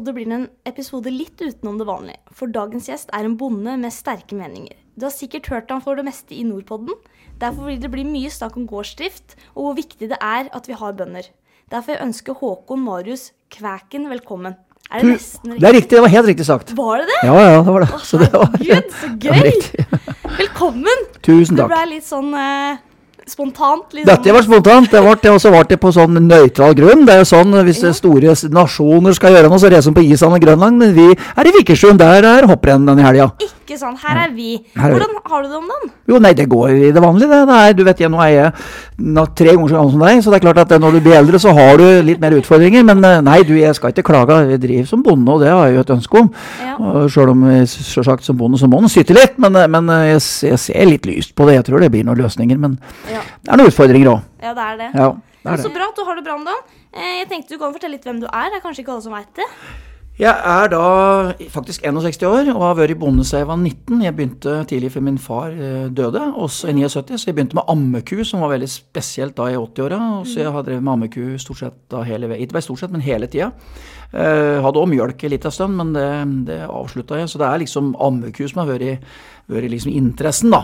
[0.00, 2.20] episode blir en episode litt utenom det vanlige.
[2.32, 4.72] For dagens gjest er en bonde med sterke meninger.
[4.96, 6.94] Du har sikkert hørt ham for det meste i Nordpodden.
[7.40, 10.72] Derfor vil det bli mye snakk om gårdsdrift, og hvor viktig det er at vi
[10.80, 11.28] har bønder.
[11.70, 14.56] Derfor jeg ønsker Håkon Marius Kvæken velkommen.
[14.90, 16.72] Er det nesten Det er riktig, det var helt riktig sagt.
[16.76, 17.20] Var det det?
[17.28, 17.90] Ja, ja, det var det.
[17.92, 19.50] Å, Så det var, herregud, så det var gøy!
[19.52, 19.84] riktig.
[20.40, 21.04] Velkommen!
[21.20, 22.80] Tusen Det Du ble litt sånn eh,
[23.28, 23.84] spontant.
[23.92, 24.08] Liksom.
[24.08, 24.90] Dette var spontant.
[24.90, 27.06] Det ble, til Også ble det på sånn nøytral grunn.
[27.06, 27.92] Det er jo sånn Hvis ja.
[27.96, 30.80] store nasjoner skal gjøre noe, så reiser de på Island og Grønland.
[30.80, 32.00] Men vi er i Vikersund.
[32.00, 33.30] Der er hopprenn denne helga.
[33.40, 33.96] Ikke sånn.
[34.00, 34.56] Her er vi.
[34.74, 34.98] Her er vi.
[34.98, 35.90] Hvordan har du det om dagen?
[36.10, 37.56] Jo, nei, det går i det vanlige, det.
[37.56, 38.52] er, du vet, jeg, nå er jeg
[39.14, 41.16] nå, tre ganger så gammel som deg, så det er klart at når du blir
[41.20, 42.82] eldre, så har du litt mer utfordringer.
[42.88, 44.40] Men eh, nei, du, jeg skal ikke klage.
[44.50, 46.32] Jeg driver som bonde, og det har jeg jo et ønske om.
[46.64, 47.06] Ja.
[47.14, 50.06] Sjøl om jeg selvsagt som bonde så må en syte litt, men, eh, men eh,
[50.14, 51.60] jeg, jeg ser litt lyst på det.
[51.60, 52.58] Jeg tror det blir noen løsninger.
[52.60, 52.78] Men
[53.10, 53.19] Ja.
[53.42, 54.24] Det er noen utfordringer òg.
[54.42, 54.90] ja, det er det.
[54.94, 55.12] Ja,
[55.44, 55.76] det er så det.
[55.78, 56.74] bra at du har det bra dagen.
[56.92, 58.50] Eh, jeg tenkte du kan fortelle litt hvem du er.
[58.50, 59.48] Det er kanskje ikke alle som veit det.
[60.20, 60.80] Jeg er da
[61.48, 64.02] faktisk 61 år og har vært bonde siden jeg var 19.
[64.04, 67.64] Jeg begynte tidlig før min far eh, døde, også i 79, så jeg begynte med
[67.72, 70.00] ammeku, som var veldig spesielt da i 80-åra.
[70.28, 72.44] Så jeg har drevet med ammeku stort sett da hele veien.
[72.44, 73.48] Ikke bare stort sett, men hele tida.
[74.12, 76.06] Eh, hadde òg mjølk en liten stund, men det,
[76.50, 77.30] det avslutta jeg.
[77.32, 79.08] Så det er liksom ammeku som har vært,
[79.56, 80.62] vært liksom interessen, da.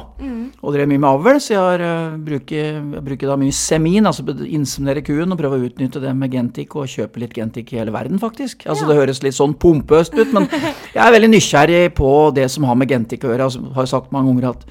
[0.62, 4.08] Og drev mye med avl, så jeg har uh, bruker, jeg bruker da mye semin,
[4.08, 7.80] altså inseminere kuen og prøve å utnytte det med gentik og kjøpe litt gentik i
[7.80, 8.64] hele verden, faktisk.
[8.66, 8.92] Altså Ja.
[8.92, 10.48] Det høres litt sånn pompøst ut, men
[10.96, 13.50] jeg er veldig nysgjerrig på det som har med gentik å gjøre.
[13.50, 14.66] Altså, har jo sagt mange ganger at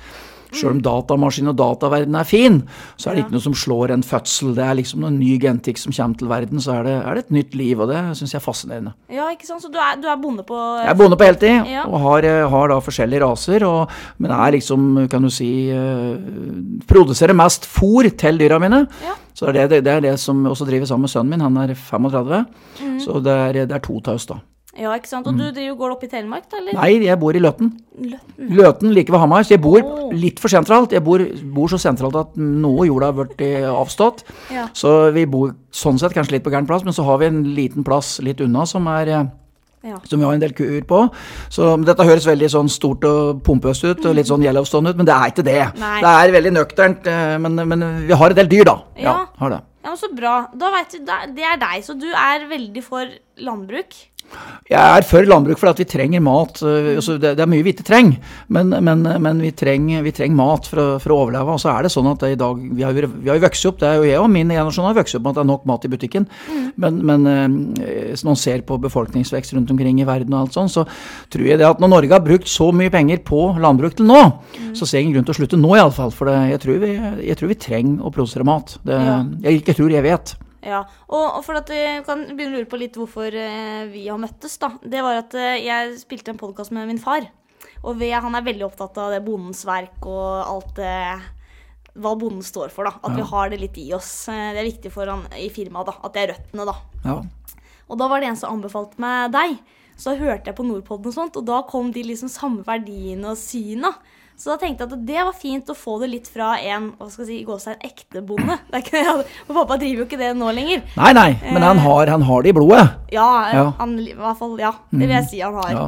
[0.56, 2.61] selv om datamaskin og dataverden er fin,
[2.98, 4.53] så er det ikke noe som slår en fødsel.
[4.56, 7.23] Det er liksom noen ny gentikk som kommer til verden, så er det, er det
[7.25, 8.94] et nytt liv, og det syns jeg er fascinerende.
[9.14, 9.62] Ja, ikke sant?
[9.66, 11.84] Så du er, du er bonde på Jeg er bonde på heltid Ja.
[11.88, 16.16] og har, eh, har da forskjellige raser, og, men er liksom, kan du si, eh,
[16.88, 18.85] produserer mest fôr til dyra mine.
[19.03, 19.13] Ja.
[19.35, 21.58] Så det er det, det er det som også driver sammen med sønnen min, han
[21.58, 23.00] er 35, Mm.
[23.00, 24.35] så det er, det er to oss da.
[24.75, 25.28] Ja, ikke sant?
[25.30, 26.59] Og du driver, går opp i Telemark, da?
[26.59, 26.75] eller?
[26.75, 26.80] Mm.
[26.81, 27.69] Nei, jeg bor i Løten.
[27.96, 28.50] Løtten.
[28.58, 30.09] Løten like ved Hamar, så jeg bor oh.
[30.12, 30.91] litt for sentralt.
[30.96, 31.24] Jeg bor,
[31.56, 34.25] bor så sentralt at noe jorda har blitt eh, avstått.
[34.52, 34.68] Ja.
[34.75, 37.41] Så vi bor sånn sett kanskje litt på gæren plass, men så har vi en
[37.56, 39.30] liten plass litt unna som er eh,
[39.88, 40.00] ja.
[40.03, 41.06] som vi har en del kuer på.
[41.53, 45.08] Så dette høres veldig sånn stort og pompøst ut, og litt sånn Yellowstone ut, men
[45.08, 45.62] det er ikke det.
[45.80, 45.94] Nei.
[46.03, 48.75] Det er veldig nøkternt, eh, men, men vi har en del dyr, da.
[48.97, 49.16] Ja, Ja.
[49.40, 49.62] har det.
[49.85, 50.35] Ja, men Så bra.
[50.58, 53.06] Da vet du, Det er deg, så du er veldig for
[53.38, 53.94] landbruk?
[54.66, 56.58] Jeg er for landbruk fordi at vi trenger mat.
[56.66, 58.16] eh, altså det, er mye vi ikke trenger,
[58.50, 61.53] men, men, men vi, trenger, vi trenger mat for å, for å overleve.
[61.53, 63.68] Og så er det sånn at det i dag Vi har jo vi har vokst
[63.69, 65.50] opp, det er jo jeg og min generasjon har vokst opp med at det er
[65.52, 66.25] nok mat i butikken.
[66.81, 67.46] Men, men eh,
[68.16, 70.88] når man ser på befolkningsvekst rundt omkring i verden og alt sånn, så
[71.30, 74.24] tror jeg det at når Norge har brukt så mye penger på landbruk til nå,
[74.74, 76.09] så ser jeg ingen grunn til å slutte nå iallfall.
[76.16, 76.96] For det, jeg, tror vi,
[77.30, 78.80] jeg tror vi trenger å produsere mat.
[78.81, 79.22] Det, Ja.
[79.46, 80.31] Jeg ikke tror, jeg vet.
[80.66, 81.78] Ja, og, og for at du
[82.08, 84.72] kan begynne å lure på litt hvorfor eh, vi har møttes, da.
[84.81, 87.28] Det var at eh, jeg spilte en podkast med min far.
[87.86, 90.96] Og vi, han er veldig opptatt av det bondens verk og alt det
[91.96, 92.98] Hva bonden står for, da.
[93.06, 94.28] At vi har det litt i oss.
[94.28, 95.96] Eh, Det er viktig for han i firmaet, da.
[96.03, 96.76] At det er røttene, da.
[97.06, 97.20] Ja.
[97.86, 99.59] Og da var det en som anbefalte meg deg.
[99.96, 103.38] Så hørte jeg på Nordpodden og sånt, og da kom de liksom samme verdiene og
[103.40, 103.94] syna.
[104.35, 107.07] Så da tenkte jeg at det var fint å få det litt fra en hva
[107.12, 108.57] skal jeg si, gå seg en ekte bonde.
[109.47, 110.84] For pappa driver jo ikke det nå lenger.
[111.00, 112.84] Nei, nei, men han har, han har det i blodet.
[113.16, 113.68] Ja, Ja.
[113.79, 115.72] Han, i hvert fall, ja, det vil jeg si han har.
[115.72, 115.85] Ja.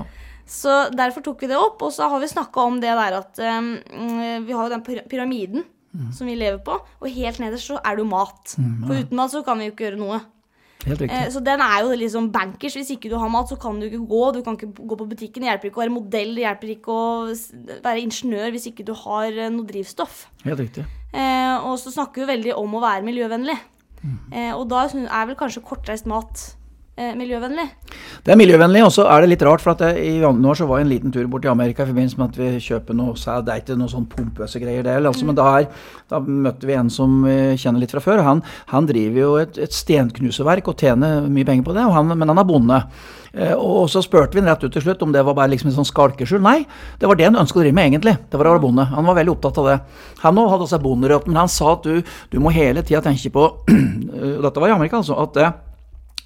[0.48, 3.40] Så derfor tok vi det opp, og så har vi snakka om det der at
[3.44, 3.74] um,
[4.48, 5.66] vi har jo den pyramiden pyramiden
[6.14, 8.54] som vi lever på, og helt nederst så er det jo mat.
[8.86, 10.20] For uten mat så kan vi jo ikke gjøre noe.
[10.88, 11.20] Helt riktig.
[11.20, 12.78] Eh, så den er jo liksom bankers.
[12.80, 14.24] Hvis ikke du har mat, så kan du ikke gå.
[14.38, 15.44] Du kan ikke gå på butikken.
[15.44, 17.08] Det hjelper ikke å være modell, det hjelper ikke å
[17.86, 20.26] være ingeniør hvis ikke du har eh, noe drivstoff.
[20.48, 20.86] Helt riktig.
[21.14, 23.58] Eh, og så snakker vi veldig om å være miljøvennlig.
[24.32, 26.44] Eh, og da er vel kanskje kortreist mat
[26.98, 27.66] miljøvennlig.
[28.26, 30.66] Det er miljøvennlig, og så er det litt rart, for at jeg, i januar så
[30.70, 33.14] var jeg en liten tur bort til Amerika i forbindelse med at vi kjøper noe
[33.20, 33.46] sæd.
[33.48, 34.96] Det er ikke noe sånn pompøse greier, det.
[35.06, 35.68] Altså, Men da, er,
[36.10, 38.24] da møtte vi en som vi kjenner litt fra før.
[38.26, 38.42] Han,
[38.74, 42.34] han driver jo et, et stenknuseverk og tjener mye penger på det, og han, men
[42.34, 42.82] han er bonde.
[43.38, 45.70] Eh, Og så spurte vi han rett ut til slutt om det var bare liksom
[45.70, 46.42] en sånn skalkeskjul.
[46.42, 46.64] Nei,
[46.98, 48.16] det var det han ønsket å drive med egentlig.
[48.32, 48.88] Det var å være bonde.
[48.96, 49.78] Han var veldig opptatt av det.
[50.24, 52.02] Han òg hadde seg bonderøtt, men han sa at du,
[52.34, 53.46] du må hele tida tenke på
[54.48, 55.18] Dette var i Amerika, altså.
[55.22, 55.48] at det,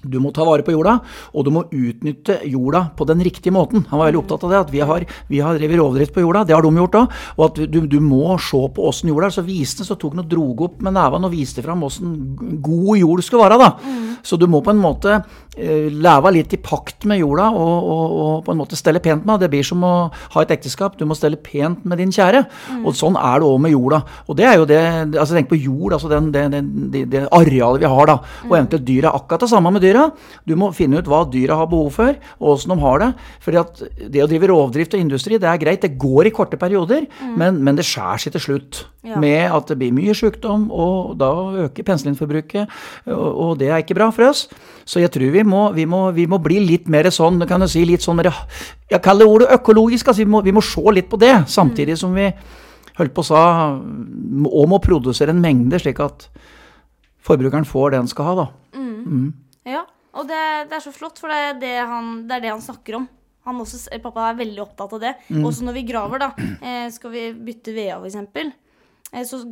[0.02, 0.98] du må ta vare på jorda,
[1.32, 3.84] og du må utnytte jorda på den riktige måten.
[3.90, 6.44] Han var veldig opptatt av det, at vi har, vi har drevet rovdrift på jorda,
[6.48, 7.20] det har de gjort òg.
[7.36, 9.36] Og at du, du må se på åssen jorda er.
[9.36, 12.16] Så viste så tok han og drog opp med nevene og viste fram åssen
[12.64, 13.60] god jord skulle være.
[13.62, 13.70] da.
[14.26, 15.22] Så du må på en måte
[15.52, 19.42] leve litt i pakt med jorda og, og, og på en måte stelle pent med.
[19.42, 20.96] Det blir som å ha et ekteskap.
[20.96, 22.44] Du må stelle pent med din kjære.
[22.80, 24.00] Og sånn er det òg med jorda.
[24.28, 24.80] Og det er jo det
[25.12, 26.62] altså Tenk på jord, altså den, det,
[26.92, 28.18] det, det arealet vi har, da.
[28.48, 29.12] Og eventuelt dyra.
[29.16, 30.06] Akkurat det samme med dyra.
[30.48, 33.10] Du må finne ut hva dyra har behov for, og åssen de har det.
[33.44, 35.84] Fordi at det å drive rovdrift og industri, det er greit.
[35.84, 38.84] Det går i korte perioder, men, men det skjærer seg til slutt.
[39.02, 39.16] Ja.
[39.18, 41.28] Med at det blir mye sykdom, og da
[41.64, 42.70] øker penicillinforbruket.
[43.10, 44.44] Og, og det er ikke bra for oss.
[44.86, 47.66] Så jeg tror vi må, vi må, vi må bli litt mer sånn, kan du
[47.66, 48.30] si, litt sånn mer
[48.92, 50.06] Jeg kaller ordet økologisk.
[50.06, 52.28] altså Vi må, vi må se litt på det, samtidig som vi
[52.98, 53.42] holdt på å sa,
[53.74, 56.28] og må produsere en mengde, slik at
[57.26, 58.34] forbrukeren får det han skal ha.
[58.44, 58.46] da.
[59.66, 59.82] Ja,
[60.14, 60.40] og det,
[60.70, 63.08] det er så flott, for det er det han, det er det han snakker om.
[63.48, 65.16] Han også, pappa er veldig opptatt av det.
[65.42, 66.30] Også når vi graver, da.
[66.62, 67.98] Eh, skal vi bytte veda.
[68.06, 68.52] Eh,
[69.28, 69.42] så,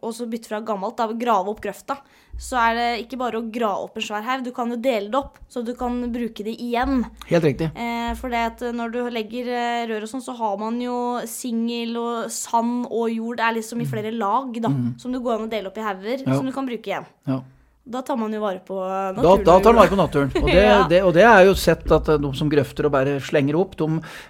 [0.00, 1.98] og så bytte fra gammelt, da, grave opp grøfta.
[2.40, 5.10] Så er det ikke bare å grave opp en svær haug, du kan jo dele
[5.12, 7.02] det opp, så du kan bruke det igjen.
[7.28, 7.68] Helt riktig.
[7.76, 10.96] Eh, for det at når du legger eh, rør og sånn, så har man jo
[11.28, 13.36] singel og sand og jord.
[13.42, 14.72] Det er liksom i flere lag, da.
[14.96, 16.34] Som du går an å dele opp i hauger, Ja.
[16.40, 17.04] som du kan bruke igjen.
[17.28, 17.42] Ja.
[17.90, 19.44] Da tar man jo vare på naturen.
[19.44, 20.28] da da tar man vare på naturen.
[20.38, 20.86] Og det, Ja.
[20.86, 23.72] det, og det er jo sett at eh, de som grøfter og bare slenger opp,
[23.80, 23.88] de,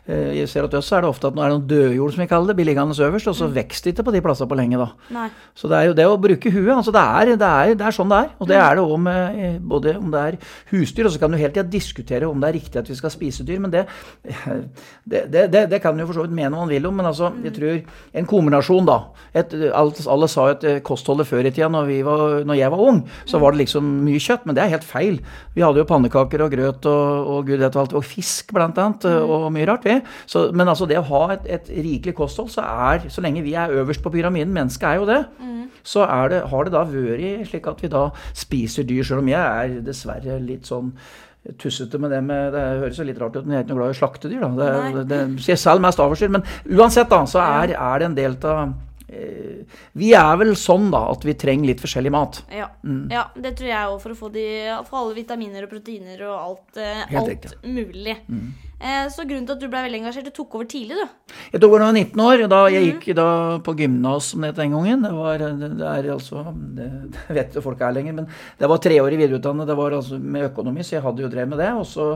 [0.09, 2.23] eh, jeg ser at øst er det ofte at nå er det noen dødjord, som
[2.25, 4.57] vi kaller det, blir liggende øverst, og så vokser det ikke på de plassene på
[4.57, 4.89] lenge, da.
[5.12, 5.27] Nei.
[5.55, 6.73] Så det er jo det å bruke huet.
[6.79, 8.31] altså Det er, det er, det er sånn det er.
[8.41, 10.39] Og det er det òg med eh, både om det er
[10.73, 13.12] husdyr, og så kan du hele tida diskutere om det er riktig at vi skal
[13.12, 13.85] spise dyr, men det,
[15.05, 16.97] det, det, det, det kan du jo for så vidt mene hva man vil om,
[16.97, 17.81] men altså, jeg tror
[18.17, 18.99] en kombinasjon, da.
[19.37, 22.73] Et, alt, alle sa jo at eh, kostholdet før i tida, når, var, når jeg
[22.75, 25.20] var ung, så var det liksom mye kjøtt, men det er helt feil.
[25.56, 28.79] Vi hadde jo pannekaker og grøt og, og gud vet hva alt, og fisk blant
[28.81, 30.00] annet, og mye rart, vi.
[30.31, 33.56] Så, men altså det å ha et, et rikelig kosthold, så er, så lenge vi
[33.58, 35.23] er øverst på pyramiden, mennesket er jo det,
[35.87, 38.05] så er det, har det da vært slik at vi da
[38.37, 40.93] spiser dyr, selv om jeg er dessverre litt sånn
[41.61, 43.81] tussete med det med Det høres jo litt rart ut, men jeg er ikke noe
[43.81, 44.43] glad i slaktedyr.
[44.43, 44.50] da.
[44.58, 46.32] Det, det, det, jeg selv mest avlsdyr.
[46.37, 48.75] Men uansett, da, så er, er det en del av
[49.99, 52.43] Vi er vel sånn, da, at vi trenger litt forskjellig mat.
[52.55, 52.69] Ja.
[52.85, 53.05] Mm.
[53.12, 54.47] ja, det tror jeg òg, for å få, de,
[54.89, 57.57] for alle vitaminer og proteiner og alt, eh, alt riktig.
[58.31, 58.51] Mm.
[58.81, 61.35] Eh, så grunnen til at du ble veldig engasjert, du tok over tidlig, du.
[61.53, 63.27] Jeg tok over da jeg var 19 år, da jeg gikk da
[63.67, 65.03] på gymnas som det het den gangen.
[65.05, 66.44] Det var det, det er altså
[66.79, 69.69] det, det vet jo folk er lenger, men det var treårig videreutdannet.
[69.69, 71.69] Det var altså med økonomi, så jeg hadde jo drevet med det.
[71.77, 72.09] Og så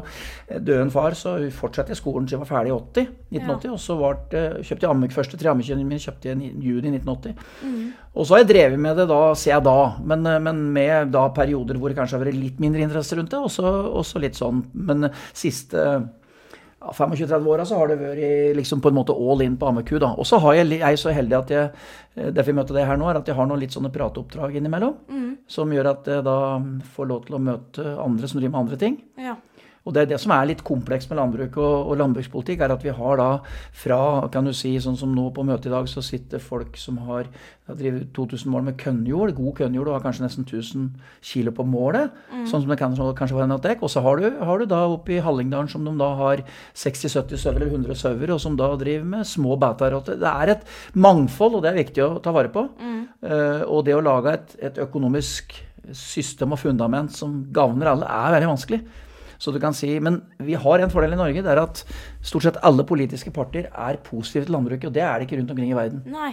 [0.55, 3.77] døde en far, så fortsatte jeg skolen til jeg var ferdig i 80, 1980.
[3.77, 6.97] Og så var det, kjøpte jeg amme, første tre ammekjønnene mine kjøpte jeg i juni
[6.97, 7.47] 1980.
[7.61, 7.87] Mm.
[8.15, 11.29] Og så har jeg drevet med det da, ser jeg da, men, men med da
[11.37, 14.65] perioder hvor det kanskje har vært litt mindre interesse rundt det, og så litt sånn.
[14.73, 16.05] Men siste ja,
[16.93, 19.97] 25-30 åra så har det vært liksom på en måte all in på ammeku.
[20.03, 20.13] da.
[20.19, 22.87] Og så er jeg, jeg er så heldig at jeg eh, derfor jeg møtte deg
[22.89, 24.99] her nå, er at jeg har noen litt sånne prateoppdrag innimellom.
[25.49, 26.37] Som gjør at jeg da
[26.97, 29.01] får lov til å møte andre som driver med andre ting.
[29.21, 29.35] Ja.
[29.85, 32.85] Og det er det som er litt komplekst med landbruk og, og landbrukspolitikk, er at
[32.85, 33.29] vi har da
[33.77, 33.99] fra,
[34.33, 37.29] kan du si, sånn som nå på møtet i dag, så sitter folk som har,
[37.69, 40.89] har drevet 2000 mål med kønnjord, god kønnjord, og har kanskje nesten 1000
[41.25, 42.17] kilo på målet,
[42.49, 43.85] sånn som det kan kanskje var en atek.
[43.85, 47.45] Og så har du, har du da oppe i Hallingdalen som de da har 60-70
[47.45, 50.01] sauer eller 100 sauer, og som da driver med små bæter.
[50.09, 50.67] Det er et
[50.97, 52.65] mangfold, og det er viktig å ta vare på.
[53.21, 55.59] Eh, og det å lage et, et økonomisk
[55.93, 58.85] system og fundament som gagner alle, er veldig vanskelig.
[59.45, 61.83] Så du kan si, Men vi har en fordel i Norge, det er at
[62.25, 64.89] stort sett alle politiske partier er positive til landbruket.
[64.89, 66.01] Og det er det ikke rundt omkring i verden.
[66.09, 66.33] Nei.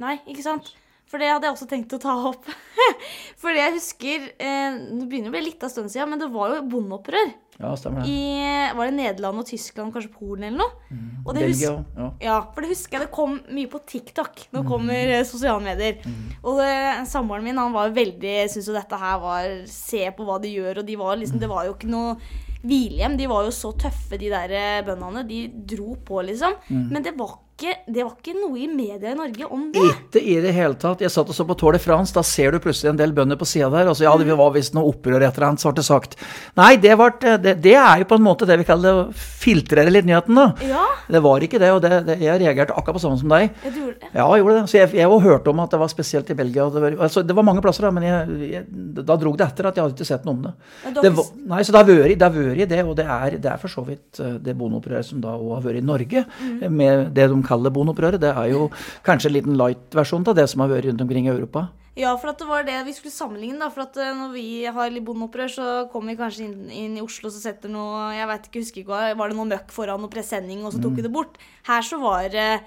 [0.00, 0.70] Nei, ikke sant?
[1.10, 2.46] For det hadde jeg også tenkt å ta opp.
[3.40, 6.30] For det jeg husker eh, Det begynner å bli litt av stund siden, men det
[6.30, 7.32] var jo bondeopprør.
[7.60, 8.08] Ja, stemmer det.
[8.08, 10.98] I var det Nederland og Tyskland, kanskje Polen eller noe?
[11.26, 12.10] Og det Belgia hus- Ja.
[12.20, 14.46] Ja, for det husker jeg det kom mye på TikTok.
[14.52, 15.98] Nå kommer eh, sosiale medier.
[16.42, 20.40] Og det, samboeren min han var veldig syntes jo dette her var Se på hva
[20.40, 22.16] de gjør, og de var liksom Det var jo ikke noe
[22.64, 23.16] hvilehjem.
[23.16, 25.26] De var jo så tøffe, de der eh, bøndene.
[25.28, 26.52] De dro på, liksom.
[26.92, 27.49] Men det var, ikke,
[27.86, 29.82] det var ikke noe i media i Norge om det.
[29.90, 31.02] Ikke i det hele tatt.
[31.04, 32.14] Jeg satt og så på Tour de France.
[32.16, 33.90] Da ser du plutselig en del bønder på sida der.
[33.92, 36.16] Altså, ja, det var visst noe opprør et eller annet, så ble det sagt.
[36.58, 39.92] Nei, det, var, det, det er jo på en måte det vi kaller å filtrere
[39.92, 40.46] litt nyheten, da.
[40.66, 43.50] Ja, Det var ikke det, og det, det, jeg reagerte akkurat på samme som deg.
[43.64, 44.10] jeg gjorde det.
[44.16, 44.64] Ja, jeg gjorde det.
[44.72, 46.68] Så jeg, jeg har hørt om at det var spesielt i Belgia.
[46.74, 48.64] Det var, altså, det var mange plasser, da, men jeg, jeg,
[49.04, 50.54] da drog det etter at jeg hadde ikke sett noe om det.
[51.00, 53.72] Det var, nei, så det har vært, det det, og det er, det er for
[53.72, 56.72] så vidt eh, det bondeopprøret som da òg har vært i Norge, Mm.
[56.76, 58.22] med det de kaller bondeopprøret.
[58.22, 58.70] Det er jo
[59.06, 61.68] kanskje en liten light-versjon av det som har vært rundt omkring i Europa.
[61.98, 63.58] Ja, for at det var det vi skulle sammenligne.
[63.58, 66.96] da, for at eh, Når vi har litt bondeopprør, så kommer vi kanskje inn, inn
[66.96, 69.74] i Oslo og så setter noe jeg vet ikke, husker ikke Var det noe møkk
[69.74, 70.84] foran noe presenning, og så Mm.
[70.86, 71.34] tok vi det bort?
[71.66, 72.62] Her så var det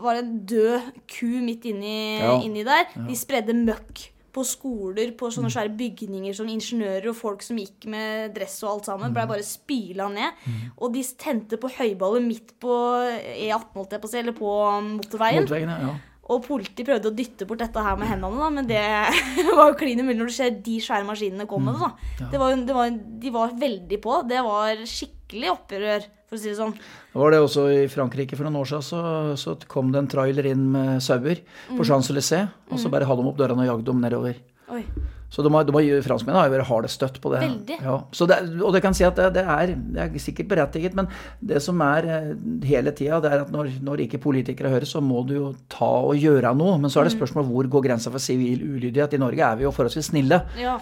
[0.00, 2.40] var en død ku midt inni, Ja.
[2.40, 2.86] inni der.
[3.08, 7.84] De spredde møkk på skoler, på sånne svære bygninger, sånn ingeniører og folk som gikk
[7.92, 10.46] med dress og alt sammen, ble bare spyla ned.
[10.78, 12.72] Og de tente på høyballer midt på
[13.36, 14.54] E18, holdt jeg på å si, eller på
[14.88, 15.44] motorveien.
[15.44, 15.92] Motorveien, ja.
[16.32, 18.82] Og politiet prøvde å dytte bort dette her med hendene, da, men det
[19.58, 21.74] var jo klin umulig når du ser de svære maskinene komme.
[21.76, 21.92] Da.
[22.32, 24.18] Det var, det var, de var veldig på.
[24.30, 26.72] Det var skikkelig opprør, for å si det sånn.
[27.12, 28.86] Det var det også i Frankrike for noen år siden.
[28.88, 29.00] Så,
[29.44, 31.76] så kom det en trailer inn med sauer Mm.
[31.78, 34.40] på Champs-Élysées, og så bare hadde de opp dørene og jagde dem nedover.
[34.72, 34.86] Oi.
[35.32, 37.38] Så de har, de har, franskmennene har jo vært harde støtt på det.
[37.40, 37.76] Veldig.
[37.84, 37.94] Ja.
[38.12, 41.08] Så det, og det kan si at det, det, er, det er sikkert berettiget, men
[41.40, 42.32] det som er eh,
[42.68, 45.88] hele tida, det er at når, når ikke politikere hører, så må du jo ta
[46.04, 46.76] og gjøre noe.
[46.80, 49.16] Men så er det spørsmål hvor går grensa for sivil ulydighet.
[49.16, 50.42] I Norge er vi jo forholdsvis snille.
[50.60, 50.76] Ja.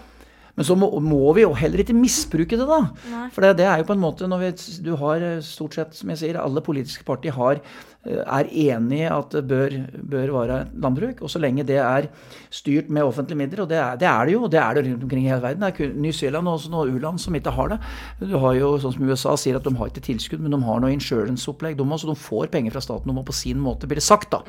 [0.59, 2.81] Men så må, må vi jo heller ikke misbruke det, da.
[3.13, 3.27] Nei.
[3.35, 4.51] For det, det er jo på en måte når vi,
[4.87, 7.63] Du har eh, stort sett, som jeg sier, alle politiske partier har,
[8.01, 9.75] er enig i at det bør,
[10.09, 11.19] bør være landbruk.
[11.21, 12.07] Og så lenge det er
[12.51, 14.85] styrt med offentlige midler, og det er det, er det jo, og det er det
[14.87, 15.67] rundt omkring i hele verden.
[15.67, 17.79] Det er Zealand og også noen u-land som ikke har det.
[18.23, 20.81] Du har jo, sånn som USA sier, at de har ikke tilskudd, men de har
[20.81, 21.77] noe insurance-opplegg.
[21.77, 24.33] De, også, de får penger fra staten, de må på sin måte, blir det sagt,
[24.33, 24.41] da.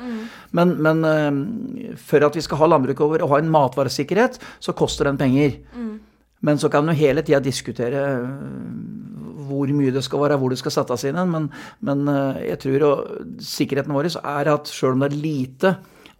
[0.56, 4.72] Men, men eh, for at vi skal ha landbruk over og ha en matvaresikkerhet, så
[4.72, 5.58] koster den penger.
[6.42, 8.00] Men så kan du hele tida diskutere
[9.48, 11.20] hvor mye det skal være, hvor det skal settes inn.
[11.30, 11.48] Men,
[11.84, 15.74] men øh, jeg tror og, sikkerheten vår er at sjøl om det er lite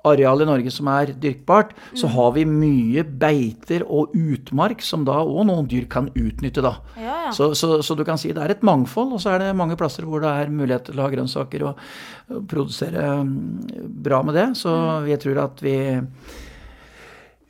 [0.08, 5.20] areal i Norge som er dyrkbart, så har vi mye beiter og utmark som da
[5.22, 6.64] òg noen dyr kan utnytte.
[6.64, 6.74] da.
[6.96, 7.32] Ja, ja.
[7.36, 9.78] Så, så, så du kan si det er et mangfold, og så er det mange
[9.78, 11.86] plasser hvor det er mulighet til å ha grønnsaker og,
[12.48, 14.46] produsere mm, bra med det.
[14.56, 14.72] Så
[15.04, 15.76] jeg tror at vi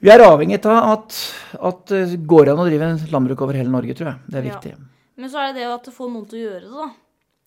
[0.03, 4.11] vi er avhengig av at det går an å drive landbruk over hele Norge, tror
[4.11, 4.25] jeg.
[4.27, 4.73] Det er viktig.
[4.75, 4.92] Ja.
[5.23, 6.89] Men så er det det at få noen til å gjøre det, da.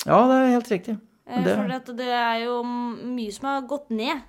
[0.08, 0.96] Ja, det er helt riktig.
[1.28, 4.22] Eh, det- For det er jo mye som har gått ned.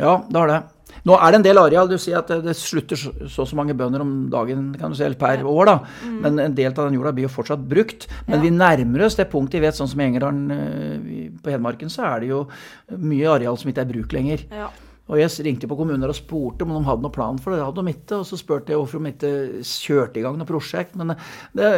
[0.00, 0.58] Ja, det har det.
[1.04, 1.88] Nå er det en del areal.
[1.88, 4.96] Du sier at det, det slutter så, og så mange bønder om dagen kan du
[4.96, 5.64] si, per år.
[5.66, 5.74] da.
[6.06, 8.06] Men en del av den jorda blir jo fortsatt brukt.
[8.26, 8.44] Men Mm.
[8.44, 8.50] Ja.
[8.50, 8.50] vi
[8.84, 9.60] nærmer oss det punktet.
[9.60, 12.48] vi vet, sånn som i Engerdalen eh, på Hedmarken, så er det jo
[12.96, 14.44] mye areal som ikke er bruk lenger.
[14.50, 14.68] Ja.
[15.10, 17.58] Og jeg ringte på kommuner og spurte om de hadde noen plan for det.
[17.58, 18.18] Det hadde de ikke.
[18.20, 19.32] Og så spurte jeg hvorfor de ikke
[19.66, 20.94] kjørte i gang noe prosjekt.
[21.00, 21.10] Men
[21.58, 21.70] det,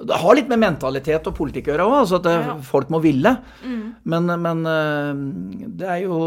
[0.00, 2.54] det har litt med mentalitet og politikk å gjøre òg, altså at det, Ja.
[2.64, 3.34] folk må ville.
[4.08, 6.20] Men, men eh, det er jo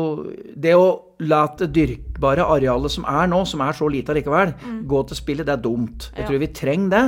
[0.56, 0.86] Det å
[1.26, 4.54] la det dyrkbare arealet som er nå, som er så lite allikevel,
[4.86, 6.12] gå til spillet, det er dumt.
[6.14, 6.28] Jeg Ja.
[6.30, 7.04] tror vi trenger det.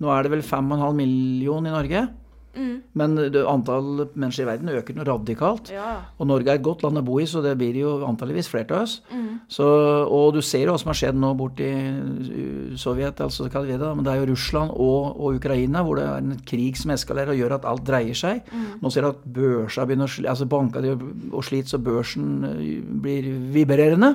[0.00, 2.08] Nå er det vel 5,5 millioner i Norge.
[2.56, 2.76] Mm.
[2.98, 5.72] Men antall mennesker i verden øker noe radikalt.
[5.74, 5.90] Ja.
[6.18, 8.74] Og Norge er et godt land å bo i, så det blir jo antalligvis flere
[8.74, 8.98] av oss.
[9.12, 9.26] Mm.
[9.52, 9.66] Så,
[10.08, 11.68] og du ser jo hva som har skjedd nå borti
[12.78, 16.06] Sovjet, altså hva det er, men det er jo Russland og, og Ukraina hvor det
[16.08, 18.48] er en krig som eskalerer og gjør at alt dreier seg.
[18.82, 22.64] Nå ser du at børsa begynner å sli, altså banka og sliter så børsen uh,
[23.02, 24.14] blir vibrerende.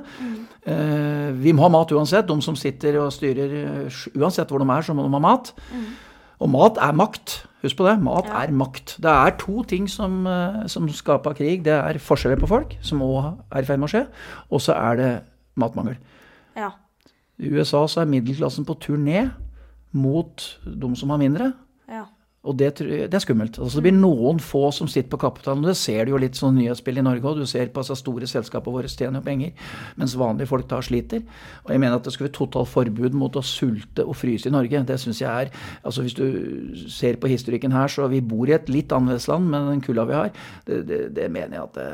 [0.63, 2.27] Eh, vi må ha mat uansett.
[2.29, 5.53] De som sitter og styrer, uh, uansett hvor de er, så må de ha mat.
[6.43, 7.41] Og mat er makt.
[7.63, 7.95] Husk på det.
[8.03, 8.43] Mat Ja.
[8.43, 8.97] er makt.
[8.99, 11.63] Det er to ting som, eh, som skaper krig.
[11.63, 14.07] Det er forskjeller på folk, som òg er i ferd med å skje,
[14.51, 15.11] og så er det
[15.57, 15.95] matmangel.
[16.57, 16.69] ja.
[17.39, 19.31] I USA så er middelklassen på tur ned
[19.91, 21.53] mot de som har mindre.
[22.43, 23.55] Og det, det er skummelt.
[23.55, 25.63] Altså, det blir noen få som sitter på kapitalen.
[25.63, 27.37] Det ser du jo litt sånn nyhetsspill i Norge òg.
[27.39, 29.53] Du ser på altså, store selskaper våre tjener jo penger,
[29.95, 31.21] mens vanlige folk tar sliter.
[31.63, 34.55] Og jeg mener at det skulle være totalt forbud mot å sulte og fryse i
[34.55, 34.81] Norge.
[34.89, 35.53] Det syns jeg er
[35.87, 36.25] altså Hvis du
[36.91, 40.05] ser på historikken her, så vi bor i et litt annerledes land med den kulda
[40.09, 40.33] vi har.
[40.67, 41.87] Det, det, det mener jeg at det,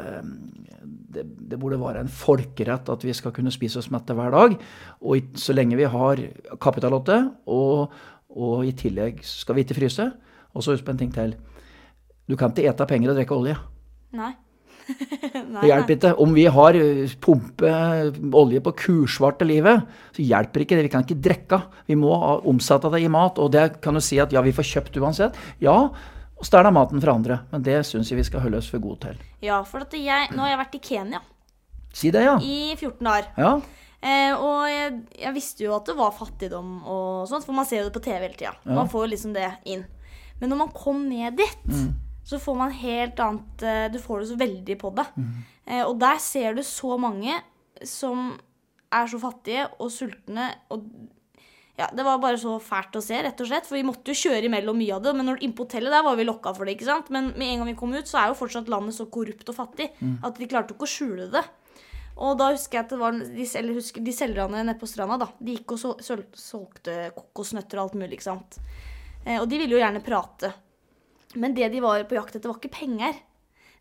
[1.13, 4.57] det, det burde være en folkerett at vi skal kunne spise oss mette hver dag.
[5.05, 6.23] Og så lenge vi har
[6.57, 7.19] kapitalåtte,
[7.53, 7.93] og,
[8.33, 10.09] og i tillegg skal vi ikke fryse.
[10.55, 11.35] Og så husk på en ting til.
[12.29, 13.57] Du kan ikke ete penger og drikke olje.
[14.17, 14.31] Nei.
[15.53, 15.61] nei.
[15.61, 16.13] Det hjelper ikke.
[16.23, 17.73] Om vi har eh, pumpe
[18.37, 20.85] olje på kursvarte livet, så hjelper ikke det.
[20.87, 21.61] Vi kan ikke drikke.
[21.89, 22.13] Vi må
[22.49, 23.41] omsette det i mat.
[23.41, 25.37] Og det kan du si at ja, vi får kjøpt uansett.
[25.63, 25.77] Ja,
[26.39, 27.41] og stjele maten fra andre.
[27.51, 29.27] Men det syns jeg vi skal holde oss for gode til.
[29.45, 31.25] Ja, for at jeg, nå har jeg vært i Kenya
[31.89, 32.35] Si det, ja.
[32.37, 33.29] i 14 dager.
[33.41, 33.55] Ja.
[33.99, 37.81] Eh, og jeg, jeg visste jo at det var fattigdom og sånt, for man ser
[37.81, 38.53] jo det på TV hele tida.
[38.61, 38.75] Ja.
[38.77, 39.87] Man får jo liksom det inn.
[40.39, 41.93] Men når man kom ned dit, Mm.
[42.25, 45.05] så får man helt annet eh, Du får det så veldig på det.
[45.17, 45.29] Mm.
[45.67, 47.39] Eh, og der ser du så mange
[47.83, 48.39] som
[48.91, 50.83] er så fattige og sultne og
[51.79, 53.65] ja, Det var bare så fælt å se, rett og slett.
[53.65, 55.13] For vi måtte jo kjøre imellom mye av det.
[55.15, 56.73] Men når, inn på hotellet der var vi lokka for det.
[56.75, 57.07] ikke sant?
[57.09, 59.55] Men med en gang vi kom ut, så er jo fortsatt landet så korrupt og
[59.55, 59.87] fattig
[60.21, 61.45] at de klarte ikke å skjule det.
[62.19, 65.15] Og da husker jeg at det var de, eller husker, de selgerne nede på stranda,
[65.23, 65.29] da.
[65.39, 68.59] De gikk og sol, sol, solgte kokosnøtter og alt mulig, ikke sant.
[69.25, 70.53] Eh, og de ville jo gjerne prate.
[71.35, 73.19] Men det de var på jakt etter, var ikke penger.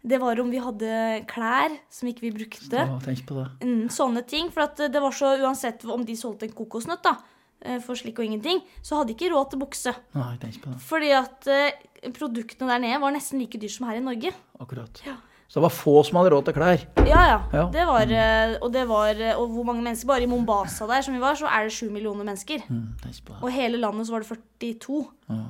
[0.08, 0.90] Det var om vi hadde
[1.30, 2.76] klær som ikke vi brukte.
[2.76, 3.48] Ja, tenk på det.
[3.66, 4.50] Mm, sånne ting.
[4.54, 7.16] For at det var så uansett om de solgte en kokosnøtt, da,
[7.62, 9.94] eh, for slik og ingenting, så hadde de ikke råd til bukse.
[10.14, 10.82] Nei, tenk på det.
[10.86, 14.34] Fordi at eh, produktene der nede var nesten like dyr som her i Norge.
[14.60, 15.02] Akkurat.
[15.06, 15.16] Ja.
[15.48, 16.82] Så det var få som hadde råd til klær.
[17.08, 17.38] Ja, ja.
[17.56, 17.62] Ja.
[17.72, 20.10] Det var, eh, og det var eh, Og hvor mange mennesker?
[20.10, 22.66] Bare i Mombasa der som vi var, så er det sju millioner mennesker.
[22.68, 23.00] Mm.
[23.40, 25.00] Og hele landet så var det 42.
[25.30, 25.40] Ja.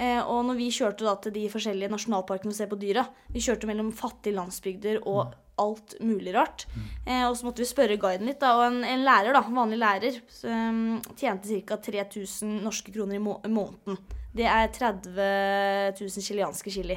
[0.00, 3.42] Eh, og når vi kjørte da til de forskjellige nasjonalparkene og se på dyra Vi
[3.44, 6.64] kjørte mellom fattige landsbygder og alt mulig rart.
[7.04, 8.56] Eh, og så måtte vi spørre guiden litt, da.
[8.56, 11.76] Og en, en lærer, da, en vanlig lærer, som tjente ca.
[11.76, 14.00] 3000 norske kroner i må måneden.
[14.32, 15.12] Det er 30
[16.00, 16.96] 000 chilenske chili.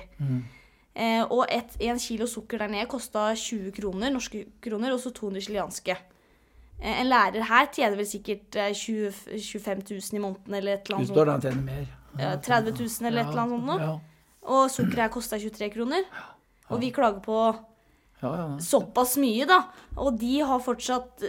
[0.95, 5.11] Eh, og et, en kilo sukker der nede kosta 20 kroner, norske kroner, og så
[5.11, 5.97] 200 chilenske.
[6.79, 9.11] Eh, en lærer her tjener vel sikkert eh, 20,
[9.43, 11.47] 25 000 i måneden eller et eller annet Utstår sånt.
[11.49, 11.85] tjener mer.
[12.15, 13.85] Ja, 30 000 eller et eller annet sånt.
[13.85, 14.23] Ja,
[14.55, 16.07] Og sukkeret her kosta 23 kroner.
[16.71, 17.39] Og vi klager på
[18.21, 18.47] ja, ja.
[18.63, 19.65] såpass mye, da.
[19.99, 21.21] Og de har fortsatt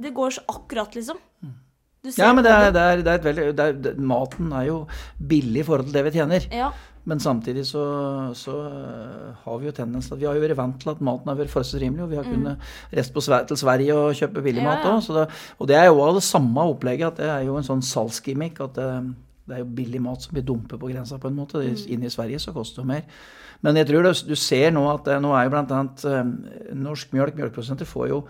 [0.00, 1.18] Det går så akkurat, liksom.
[2.04, 4.80] Du ser ja men det er, det er, det er veldig er, Maten er jo
[5.18, 6.48] billig i forhold til det vi tjener.
[6.52, 6.72] Ja.
[7.04, 7.82] Men samtidig så,
[8.32, 11.28] så øh, har vi jo tendens at vi har jo vært vant til at maten
[11.28, 12.56] har vært forholdsvis rimelig, og vi har kunnet
[12.94, 13.20] reist på
[13.50, 14.68] til Sverige og kjøpe billig Mm.
[14.68, 14.94] Ja, mat ja.
[14.96, 15.02] òg.
[15.04, 15.28] så det-
[15.60, 18.60] Og det er jo av det samme opplegget, at det er jo en sånn salgsgimmick.
[18.60, 19.14] At det,
[19.46, 21.60] det er jo billig mat som blir dumpet på grensa på en måte.
[21.60, 21.76] Mm.
[21.92, 23.02] Inne i Sverige så koster det jo mer.
[23.62, 26.24] Men jeg tror det, du ser nå at det, nå er jo bl.a.
[26.74, 28.24] norsk mjølk, mjølkeprodusenter får jo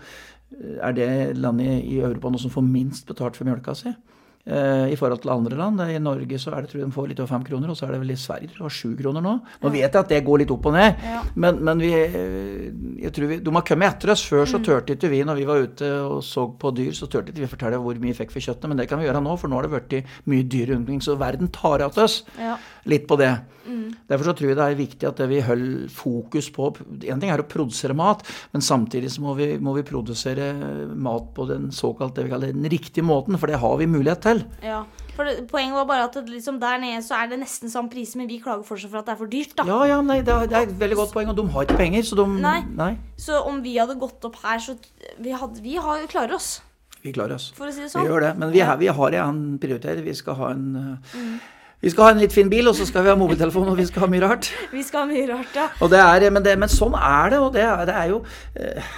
[0.81, 3.91] er det landet i Europa nå som får minst betalt for mjølka si.
[4.45, 5.79] Eh, I forhold til andre land.
[5.89, 7.87] I Norge så er det, tror jeg de får litt over fem kroner, og så
[7.87, 9.31] er det vel i Sverige de har sju kroner nå.
[9.63, 11.23] Nå vet jeg at det går litt opp og ned, Ja.
[11.33, 11.89] men, men vi,
[13.01, 14.25] jeg tror vi, de har kommet etter oss.
[14.29, 17.33] Før så turte ikke vi, når vi var ute og så på dyr, så turte
[17.33, 19.33] ikke vi fortelle hvor mye vi fikk for kjøttet, men det kan vi gjøre nå,
[19.41, 21.01] for nå har det blitt mye dyr rundt omkring.
[21.01, 22.53] Så verden tar av oss ja.
[22.85, 23.33] Litt på det.
[24.05, 26.67] Derfor så tror jeg det er viktig at vi holder fokus på
[27.09, 28.21] En ting er å produsere mat,
[28.53, 30.51] men samtidig så må vi, må vi produsere
[30.93, 34.21] mat på den såkalt det vi kaller den riktige måten, for det har vi mulighet
[34.21, 34.43] til.
[34.63, 34.83] ja.
[35.15, 37.87] For det, Poenget var bare at det, liksom der nede så er det nesten samme
[37.89, 39.53] pris, men vi klager fortsatt for at det er for dyrt.
[39.55, 39.63] da.
[39.69, 41.77] Ja, ja, nei, det er, det er et veldig godt poeng, og de har ikke
[41.79, 42.25] penger, så de
[42.75, 42.89] Nei.
[43.17, 44.75] Så om vi hadde gått opp her, så
[45.17, 46.57] Vi, hadde, vi har, klarer oss,
[47.01, 47.53] vi klarer oss.
[47.55, 48.09] for å si det Vi sånn.
[48.11, 48.33] gjør det.
[48.43, 50.03] Men vi, har- vi har en prioritering.
[50.03, 51.15] Vi skal ha en uh,
[51.81, 53.85] Vi skal ha en litt fin bil, og så skal vi ha mobiltelefon, og vi
[53.89, 54.47] skal ha mye rart.
[54.75, 55.67] Vi skal ha mye rart, ja.
[55.83, 58.21] Og det er, men, det, men sånn er det, og det det er jo
[58.55, 58.93] eh,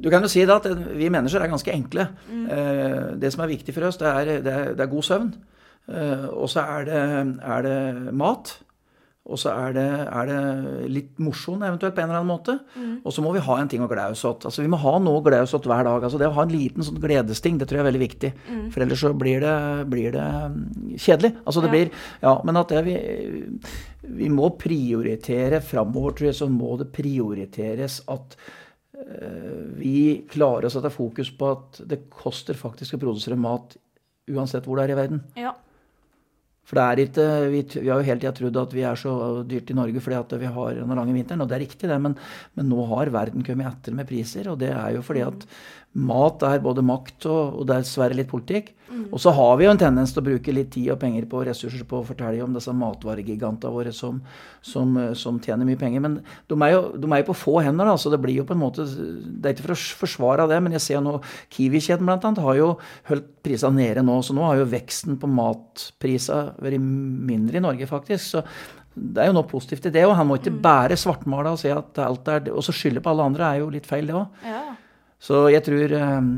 [0.00, 2.08] Du kan jo si det at vi mennesker er ganske enkle.
[2.30, 5.30] Eh, det som er viktig for oss, det er, det er, er god søvn.
[5.90, 8.54] Eh, og så er er det mat.
[9.30, 10.38] Og så er det, er det
[10.90, 12.56] litt mosjon eventuelt på en eller annen måte.
[13.06, 14.44] Og så må vi ha en ting å glede oss åt.
[14.48, 16.02] Altså, vi må ha noe å glede oss åt hver dag.
[16.02, 18.30] Altså, det å ha en liten sånn gledesting, det tror jeg er veldig viktig.
[18.74, 19.54] For ellers så blir det,
[19.92, 20.64] blir det mm,
[20.98, 21.32] kjedelig.
[21.44, 21.74] Altså, det Ja.
[21.76, 21.92] blir,
[22.26, 22.96] ja, men at det vi,
[24.20, 28.36] vi må prioritere framover, tror jeg, så må det prioriteres at
[28.98, 29.94] eh, vi
[30.30, 33.76] klarer å sette fokus på at det koster faktisk å produsere mat
[34.30, 35.24] uansett hvor det er i verden.
[35.38, 35.54] ja.
[36.70, 39.12] For det er ikke, vi, vi har jo hele tida trodd at vi er så
[39.50, 41.98] dyrt i Norge fordi at vi har den lange vinteren, og det er riktig det,
[41.98, 42.14] men,
[42.54, 45.48] men nå har verden kommet etter med priser, og det er jo fordi at
[45.98, 48.70] mat er både makt og, og er dessverre litt politikk.
[48.90, 51.42] Og så har vi jo en tendens til å bruke litt tid og penger på
[51.46, 54.18] ressurser på å fortelle om disse matvaregigantene våre som,
[54.66, 56.02] som, eh, som tjener mye penger.
[56.02, 56.16] Men
[56.50, 58.56] de er, jo, de er jo på få hender, da, så det blir jo på
[58.56, 61.20] en måte Det er ikke for å forsvare det, men jeg ser nå
[61.54, 62.70] Kiwi-kjeden annet har jo
[63.10, 67.88] holdt prisene nede nå, så nå har jo veksten på matpriser vært mindre i Norge,
[67.90, 68.36] faktisk.
[68.36, 68.44] så
[68.90, 71.70] det er jo noe positivt i det, og han må ikke bare svartmale og si
[71.70, 74.46] at alt er Og så skylde på alle andre er jo litt feil, det òg.
[74.46, 74.64] ja.
[75.20, 76.28] Så jeg tror um,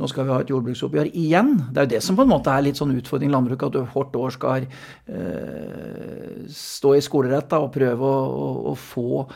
[0.00, 1.52] nå skal vi ha et jordbruksoppgjør igjen.
[1.70, 3.76] Det er jo det som på en måte er litt sånn utfordring i landbruket, at
[3.76, 9.26] du hvert år skal eh, stå i skolerett og prøve å, å, å få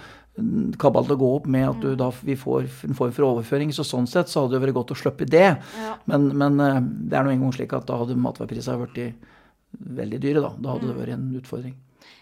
[0.80, 3.72] kabal til å gå opp med at du da, vi får en form for overføring.
[3.76, 5.46] Så sånn sett så hadde det vært godt å slippe det.
[5.60, 5.94] Ja.
[6.08, 9.32] Men, men eh, det er nå engang slik at da hadde matvareprisene blitt
[9.80, 10.42] veldig dyre.
[10.44, 11.76] Da Da hadde det vært en utfordring.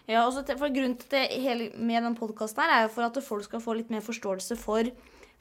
[0.09, 3.17] Ja, og til, for Grunnen til det hele, med den podkasten er jo for at
[3.25, 4.89] folk skal få litt mer forståelse for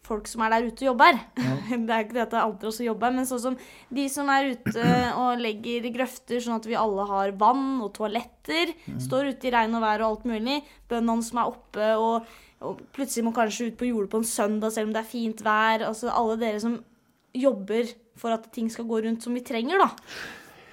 [0.05, 1.18] folk som er der ute og jobber.
[1.37, 3.59] det er ikke det at det er andre som jobber, men sånn som
[3.96, 4.87] de som er ute
[5.22, 8.74] og legger grøfter sånn at vi alle har vann og toaletter.
[9.00, 10.61] Står ute i regn og vær og alt mulig.
[10.90, 12.31] Bøndene som er oppe og,
[12.64, 15.44] og plutselig må kanskje ut på jordet på en søndag selv om det er fint
[15.44, 15.88] vær.
[15.88, 16.79] Altså alle dere som
[17.35, 17.88] jobber
[18.20, 19.90] for at ting skal gå rundt som vi trenger, da.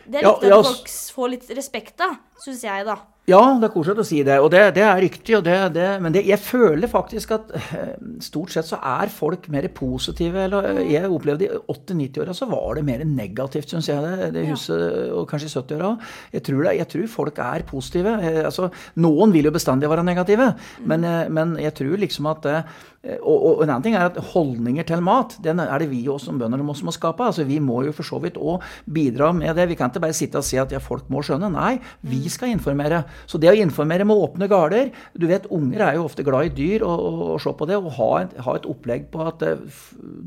[0.07, 2.11] Det er viktig ja, at folk får litt respekt, da.
[2.41, 2.95] syns jeg, da.
[3.29, 5.35] Ja, det er koselig å si det, og det, det er riktig.
[5.37, 7.91] Og det, det, men jeg føler faktisk at eh,
[8.25, 10.41] stort sett så er folk mer positive.
[10.47, 10.79] Eller, Mm.
[10.89, 14.01] jeg opplevde i 80-90-åra så var det mer negativt, syns jeg.
[14.01, 15.91] det, det huset, Og kanskje i 70-åra.
[16.33, 16.43] Jeg,
[16.81, 18.15] jeg tror folk er positive.
[18.25, 20.87] Eh, Altså, noen vil jo bestandig være negative, Mm.
[20.87, 22.63] men, eh, men jeg tror liksom at eh,
[23.01, 26.29] og, og en annen ting er at holdninger til mat, den er det vi også
[26.29, 27.25] som bønder som må skape.
[27.25, 29.65] Altså, vi må jo for så vidt òg bidra med det.
[29.71, 31.49] Vi kan ikke bare sitte og si at ja, folk må skjønne.
[31.51, 33.03] Nei, vi skal informere.
[33.25, 36.53] Så det å informere med åpne gårder Du vet, unger er jo ofte glad i
[36.59, 37.79] dyr, og, og, og se på det.
[37.81, 39.65] Og ha et, ha et opplegg på at eh,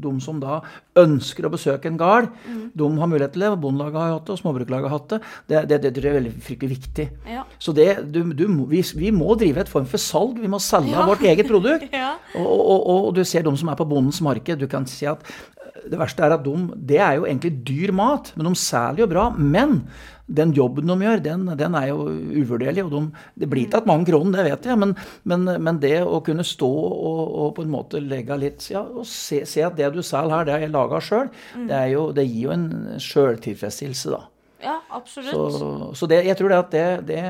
[0.02, 0.58] de som da
[0.98, 2.28] ønsker å besøke en gard,
[2.74, 3.52] de har mulighet til det.
[3.62, 5.20] Bondelaget har hatt det, og småbruklaget har hatt det.
[5.50, 7.06] Det, det, det tror jeg er veldig fryktelig viktig.
[7.30, 7.46] Ja.
[7.62, 10.38] Så det, du, du, vi, vi må drive et form for salg.
[10.42, 11.06] Vi må selge Ja.
[11.08, 11.86] vårt eget produkt.
[11.94, 12.16] Ja.
[12.34, 14.62] Og, og, og, du ser de som er på bondens marked.
[14.62, 17.92] Du kan si at eh, det verste er at de, det er jo egentlig dyr
[17.96, 19.28] mat, men de selger jo bra.
[19.36, 19.82] Men
[20.26, 22.84] den jobben de gjør, den, den er jo uvurderlig.
[22.86, 24.94] og de, Det blir ikke at mange kroner, det vet jeg, men,
[25.28, 29.04] men, men det å kunne stå og, og på en måte legge litt ja, og
[29.08, 31.28] se, se at det du selger her, det har jeg laga sjøl,
[31.68, 32.70] det, er det gir jo en
[33.02, 34.22] sjøltilfredsstillelse, da.
[34.64, 35.34] ja, absolutt.
[35.34, 37.22] Så, så det, jeg tror det at det, det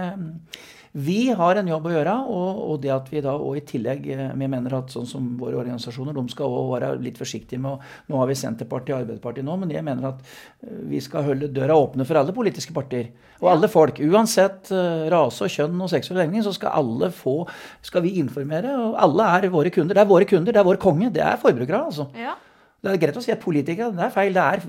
[0.95, 4.05] Vi har en jobb å gjøre, og, og det at vi da og i tillegg
[4.15, 7.73] eh, Vi mener at sånn som våre organisasjoner, de skal også være litt forsiktige med
[7.73, 11.27] å Nå har vi Senterpartiet og Arbeiderpartiet nå, men jeg mener at eh, vi skal
[11.27, 13.11] holde døra åpne for alle politiske partier.
[13.43, 13.99] Og alle folk.
[14.07, 17.41] Uansett eh, rase og kjønn og seksuell legning, så skal alle få
[17.83, 18.71] Skal vi informere.
[18.79, 19.99] Og alle er våre kunder.
[19.99, 21.11] Det er våre kunder, det er vår konge.
[21.11, 22.07] Det er forbrukere, altså.
[22.15, 22.39] Ja.
[22.85, 24.35] Det er greit å si at politikere, det er feil.
[24.37, 24.65] Det er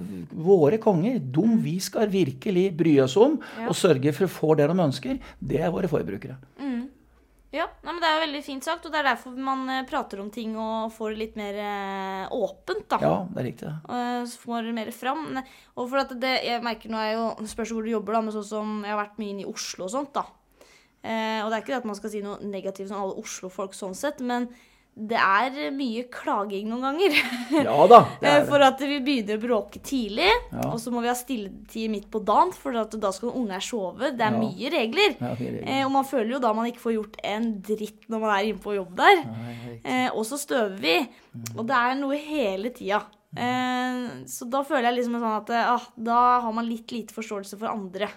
[0.45, 1.17] våre konger.
[1.35, 3.67] Dem vi skal virkelig bry oss om Ja.
[3.67, 5.19] og sørge for å få det de ønsker.
[5.43, 6.37] Det er våre forbrukere.
[7.55, 9.85] Ja, nei, men Det er jo veldig fint sagt, og det er derfor man eh,
[9.87, 12.87] prater om ting og får det litt mer eh, åpent.
[12.91, 12.97] da.
[12.99, 13.69] Ja, det er riktig.
[13.87, 15.37] Og Så får det mer fram.
[15.77, 18.35] Og for at det, jeg merker nå er jo, Spørs hvor du jobber, da, men
[18.35, 20.11] sånn som jeg har vært mye inne i Oslo og sånt.
[20.17, 20.25] da.
[21.05, 23.71] Eh, og det er ikke det at man skal si noe negativt om alle Oslo-folk
[23.77, 24.49] sånn sett, men
[24.95, 27.15] det er mye klaging noen ganger.
[27.67, 27.97] Ja da.
[28.21, 30.69] Det Eh, For at vi begynner å bråke tidlig, Ja.
[30.71, 34.13] og så må vi ha stilletid midt på dagen, for at da skal unger sove.
[34.15, 34.39] Det er Ja.
[34.39, 35.17] mye regler.
[35.19, 35.63] Ja, regler.
[35.67, 38.43] Eh, og man føler jo da man ikke får gjort en dritt når man er
[38.53, 39.25] inne på jobb der.
[39.83, 40.95] Eh, og så støver vi.
[41.57, 43.01] Og det er noe hele tida.
[43.35, 47.15] Eh, så da føler jeg liksom sånn at eh, ah, da har man litt lite
[47.15, 48.07] forståelse for andre.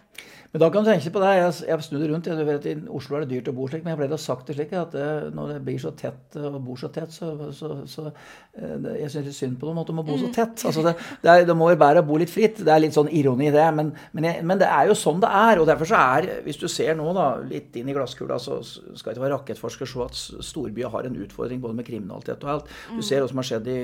[0.52, 1.32] Men da kan du tenke på det.
[1.36, 2.28] Jeg, jeg det rundt.
[2.30, 4.48] Jeg vet, I Oslo er det dyrt å bo slik, men jeg ble da sagt
[4.48, 7.72] det slik at eh, når det blir så tett og bor så tett, så, så,
[7.90, 10.62] så det, Jeg syns litt synd på dem at de må bo så tett.
[10.70, 12.62] Altså det, det, er, det må jo bare bo litt fritt.
[12.62, 13.66] Det er litt sånn ironi i det.
[13.74, 15.60] Men, men, jeg, men det er jo sånn det er.
[15.60, 19.12] Og derfor så er Hvis du ser nå da, litt inn i glasskula, så skal
[19.12, 22.72] ikke være rakettforsker se at storbyer har en utfordring både med kriminalitet og alt.
[22.94, 23.78] Du ser hva som har skjedd i,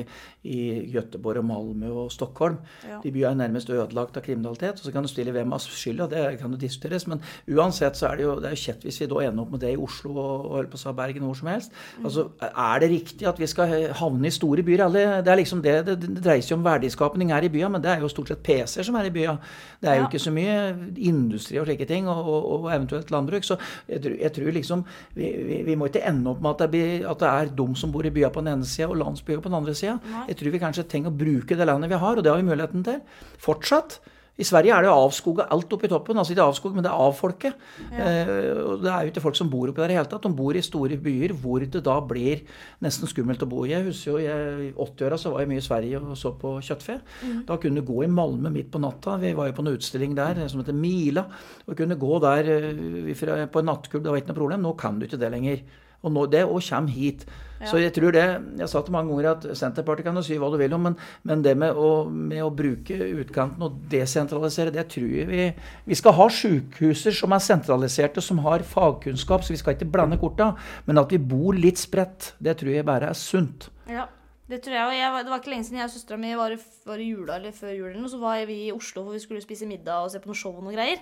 [0.49, 0.61] i
[0.95, 2.57] Göteborg og Malmö og Stockholm.
[2.89, 3.01] Ja.
[3.03, 4.79] De byene er nærmest ødelagt av kriminalitet.
[4.81, 7.07] og Så kan du stille hvem av skylda, det kan jo diskuteres.
[7.07, 9.51] Men uansett så er det jo det er jo kjett hvis vi da ender opp
[9.53, 11.73] med det i Oslo og, og på å Bergen hvor som helst.
[12.05, 14.85] Altså, Er det riktig at vi skal havne i store byer?
[14.85, 17.83] Alle, det er liksom det, det, det dreier seg om verdiskapning her i byen, men
[17.83, 19.39] det er jo stort sett PC-er som er i byen.
[19.81, 20.09] Det er jo Ja.
[20.09, 20.55] ikke så mye
[20.99, 23.45] industri og slike ting, og, og, og eventuelt landbruk.
[23.47, 23.57] Så
[23.89, 24.85] jeg tror, jeg tror liksom
[25.15, 27.67] vi, vi, vi må ikke ende opp med at det, blir, at det er de
[27.81, 29.97] som bor i byer på den ene sida, og landsbyer på den andre sida.
[30.29, 32.85] Jeg tror vi kanskje trenger bruke det landet vi har, og det har vi muligheten
[32.87, 33.01] til.
[33.43, 34.01] Fortsatt.
[34.35, 36.19] I Sverige er det jo avskoga alt oppi toppen.
[36.19, 37.61] Altså ikke avskog, men det er avfolket.
[37.95, 38.31] Eh,
[38.65, 40.27] og det er jo ikke folk som bor oppi der i hele tatt.
[40.27, 42.43] De bor i store byer hvor det da blir
[42.83, 43.63] nesten skummelt å bo.
[43.71, 46.57] Jeg husker jo, jeg, I 80-åra så var jeg mye i Sverige og så på
[46.67, 46.99] kjøttfe.
[47.47, 49.21] Da kunne du gå i Malmö midt på natta.
[49.23, 51.29] Vi var jo på en utstilling der som heter Mila.
[51.69, 54.03] Og kunne gå der eh, på en nattklubb.
[54.03, 54.67] Det var ikke noe problem.
[54.67, 55.63] Nå kan du ikke det lenger.
[56.05, 57.25] Og nå, det òg kommer hit.
[57.65, 58.25] Så jeg tror det
[58.59, 60.97] Jeg sa til mange ganger at Senterpartiet kan jo si hva du vil om, men,
[61.25, 65.47] men det med å, med å bruke utkanten og desentralisere, det tror jeg vi
[65.87, 70.19] Vi skal ha sykehuser som er sentraliserte, som har fagkunnskap, så vi skal ikke blande
[70.21, 70.53] korta.
[70.87, 73.71] Men at vi bor litt spredt, det tror jeg bare er sunt.
[73.89, 74.09] Ja,
[74.51, 74.87] det tror jeg.
[74.89, 76.57] Og jeg, det var ikke lenge siden jeg og søstera mi var,
[76.89, 79.45] var i jula eller før julen, og så var vi i Oslo for vi skulle
[79.45, 81.01] spise middag og se på noe show og noe greier.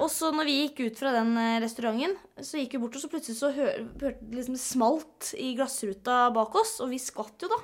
[0.00, 3.02] Og så når vi gikk ut fra den eh, restauranten, så gikk vi bort, og
[3.02, 7.50] så plutselig så hørte det liksom smalt i glassruta bak oss, og vi skvatt jo
[7.52, 7.60] da.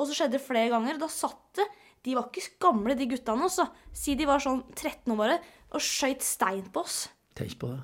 [0.00, 1.00] Og så skjedde det flere ganger.
[1.00, 1.66] Da satt det
[2.06, 3.66] De var ikke gamle, de guttene også.
[3.92, 5.40] Si de var sånn 13 år bare,
[5.76, 7.02] og skøyt stein på oss.
[7.36, 7.80] Tenk på det.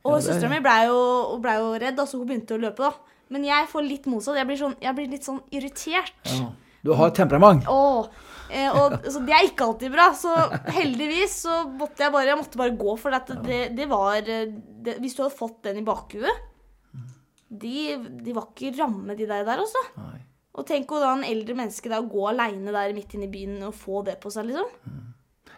[0.00, 0.98] Ja, og søstera mi blei jo,
[1.44, 3.20] ble jo redd, altså hun begynte å løpe, da.
[3.30, 4.40] Men jeg får litt motsatt.
[4.40, 6.16] Jeg blir, sånn, jeg blir litt sånn irritert.
[6.26, 6.48] Ja.
[6.82, 7.68] Du har temperament.
[7.68, 8.08] Åh,
[8.98, 10.10] eh, så det er ikke alltid bra.
[10.18, 10.34] Så
[10.76, 14.96] heldigvis så måtte jeg bare, jeg måtte bare gå, for at det, det var det,
[15.02, 16.46] Hvis du hadde fått den i bakhuet
[17.50, 19.80] de, de var ikke ramme, de der, der altså.
[19.98, 20.20] Nei.
[20.58, 23.32] Og tenk jo da en eldre menneske der å gå aleine der midt inne i
[23.32, 24.70] byen og få det på seg, liksom.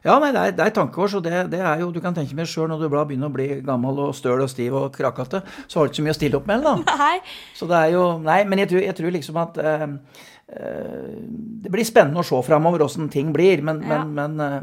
[0.03, 2.35] Ja, nei, det er, det er tankekors, og det, det, er jo Du kan tenke
[2.35, 5.79] meg sjøl når du begynner å bli gammel og støl og stiv og krakete, så
[5.79, 6.75] har du ikke så mye å stille opp med, da.
[7.05, 7.15] Nei.
[7.55, 9.87] Så det er jo Nei, men jeg tror, jeg tror liksom at eh,
[10.53, 13.63] det blir spennende å se framover åssen ting blir.
[13.65, 14.03] Men, Ja.
[14.05, 14.61] men, men eh,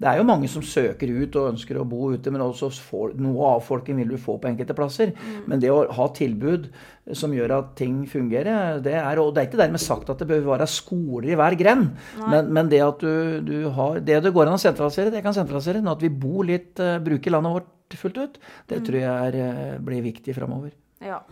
[0.00, 2.30] det er jo mange som søker ut og ønsker å bo ute.
[2.30, 5.12] Men også får, noe av folken vil du få på enkelte plasser.
[5.16, 5.42] Mm.
[5.48, 6.68] Men det å ha tilbud
[7.16, 10.28] som gjør at ting fungerer, det er Og det er ikke dermed sagt at det
[10.28, 11.90] bør være skoler i hver grend.
[12.20, 15.34] Men, men det at du, du har Det det går an å sentralisere, det kan
[15.34, 15.80] sentralisere.
[15.82, 18.84] Men at vi bor litt, eh, bruker landet vårt fullt ut, det Mm.
[18.86, 19.34] tror jeg er,
[19.74, 20.70] eh, blir viktig framover.
[21.02, 21.22] Ja.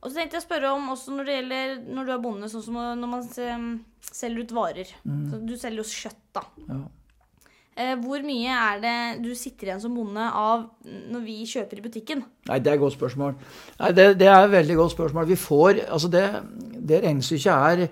[0.00, 2.48] Og så tenkte jeg å spørre om også når det gjelder når du er bonde,
[2.48, 4.94] sånn som når man selger ut varer.
[5.04, 6.46] Så du selger jo kjøtt, da.
[6.70, 6.80] Ja.
[7.80, 11.84] Eh, hvor mye er det du sitter igjen som bonde av når vi kjøper i
[11.84, 12.24] butikken?
[12.50, 13.36] Nei, det er et godt spørsmål.
[13.78, 15.28] Nei, det, det er et veldig godt spørsmål.
[15.30, 16.24] Vi får Altså, det,
[16.90, 17.84] det regnestykket er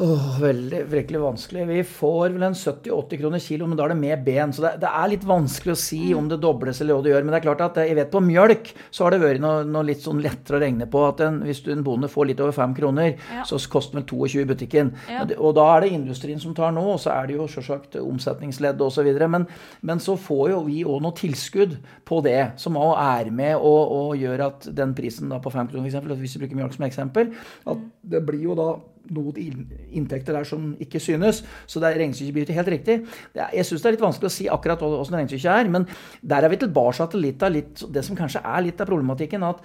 [0.00, 1.66] Åh, veldig virkelig vanskelig.
[1.68, 4.52] Vi får vel en 70-80 kroner kilo, men da er det med ben.
[4.56, 7.26] Så det, det er litt vanskelig å si om det dobles eller hva det gjør.
[7.26, 9.82] Men det er klart at jeg vet på mjølk så har det vært noe, noe
[9.84, 11.02] litt sånn lettere å regne på.
[11.04, 13.42] at en, Hvis du, en bonde får litt over 5 kroner, Ja.
[13.44, 14.94] så koster den 22 i butikken.
[15.10, 15.26] Ja.
[15.36, 18.80] Og da er det industrien som tar nå, og så er det jo selvsagt omsetningsledd
[18.80, 19.10] osv.
[19.28, 19.44] Men,
[19.84, 21.76] men så får jo vi òg noe tilskudd
[22.08, 25.68] på det, som òg er med og, og gjør at den prisen da på 5
[25.74, 27.34] kroner, f.eks., hvis vi bruker mjølk som eksempel,
[27.68, 27.84] at
[28.16, 28.70] det blir jo da
[29.10, 31.42] noen inntekter der som ikke synes.
[31.66, 32.98] Så det er regnestykket helt riktig.
[33.34, 35.86] Jeg syns det er litt vanskelig å si akkurat åssen regnestykket er, men
[36.22, 39.46] der er vi tilbake til litt av litt, det som kanskje er litt av problematikken.
[39.46, 39.64] at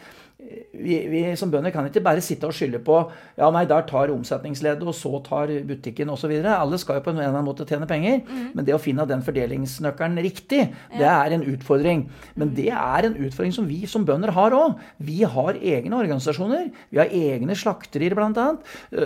[0.75, 2.97] vi, vi som bønder kan ikke bare sitte og skylde på
[3.39, 6.33] ja nei, der tar omsetningsleddet, og så tar butikken osv.
[6.45, 8.19] Alle skal jo på en eller annen måte tjene penger.
[8.53, 12.03] Men det å finne den fordelingsnøkkelen riktig, det er en utfordring.
[12.35, 14.75] Men det er en utfordring som vi som bønder har òg.
[15.07, 16.67] Vi har egne organisasjoner.
[16.91, 18.47] Vi har egne slakterier, bl.a.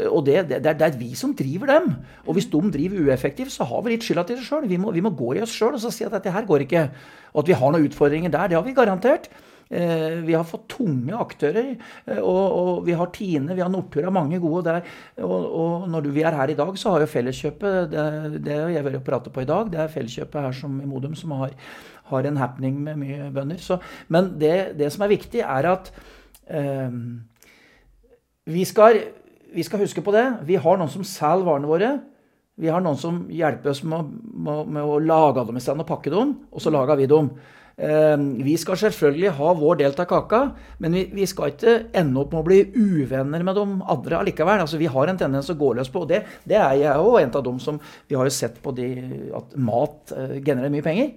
[0.09, 1.91] Og det, det, det, er, vi som driver dem.
[2.25, 4.67] Og hvis de driver ueffektivt, så har vi litt skylda til det sjøl.
[4.69, 6.65] Vi, må- vi må gå i oss sjøl og så si at dette her går
[6.65, 6.87] ikke.
[7.35, 9.29] Og at vi har noen utfordringer der, det har vi garantert.
[9.69, 11.75] Eh, Vi har fått tunge aktører,
[12.07, 14.87] eh, og, og vi har Tine, vi har Nortura, mange gode der.
[15.21, 18.85] Og, og når vi er her i dag, så har jo Felleskjøpet det, det jeg
[18.87, 21.53] vil prate på i dag, det er Felleskjøpet her som i Modum som har,
[22.09, 23.61] har en happening med mye bønder.
[23.61, 23.77] Så,
[24.09, 25.93] men det, det som er viktig, er at
[26.49, 26.89] eh,
[28.49, 29.03] vi, skal,
[29.53, 30.25] vi skal huske på det.
[30.49, 31.91] Vi har noen som selger varene våre.
[32.59, 35.87] Vi har noen som hjelper oss med, med, med å lage dem i stand og
[35.93, 37.29] pakke dem, og så lager vi dem.
[37.79, 40.41] Eh, Vi skal selvfølgelig ha vår del av kaka,
[40.83, 43.63] men vi, vi skal ikke ende opp med å bli uvenner med de
[43.95, 44.59] andre allikevel.
[44.65, 47.21] Altså, vi har en tendens å gå løs på, og det, det er jeg òg
[47.21, 48.89] en av dem som Vi har jo sett på de,
[49.35, 51.13] at mat eh, genererer mye penger.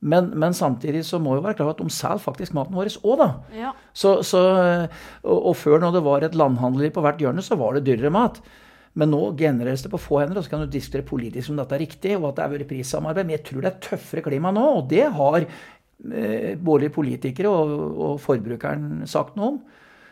[0.00, 2.88] Men, men samtidig så må vi være klar over at de selger faktisk maten vår
[3.02, 3.28] òg, da.
[3.52, 3.74] Ja.
[3.92, 4.40] Så, så,
[5.20, 8.12] og, og før når det var et landhandleri på hvert hjørne, så var det dyrere
[8.14, 8.40] mat.
[8.96, 11.76] Men nå genereres det på få hender, og så kan du diskutere politisk om dette
[11.76, 13.28] er riktig, og at det er vært prissamarbeid.
[13.28, 15.46] Men jeg tror det er tøffere klima nå, og det har
[16.00, 19.58] både politikere og, og forbrukeren sagt noe om.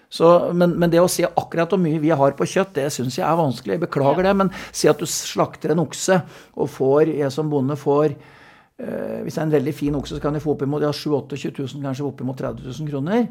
[0.09, 3.19] Så, men, men det å si akkurat hvor mye vi har på kjøtt, det syns
[3.19, 3.77] jeg er vanskelig.
[3.77, 6.23] Jeg beklager det, men si at du slakter en okse,
[6.57, 10.25] og får, jeg som bonde får eh, Hvis det er en veldig fin okse, så
[10.25, 13.29] kan du få oppimot ja, 7 28 000, kanskje oppimot 30 000 kroner.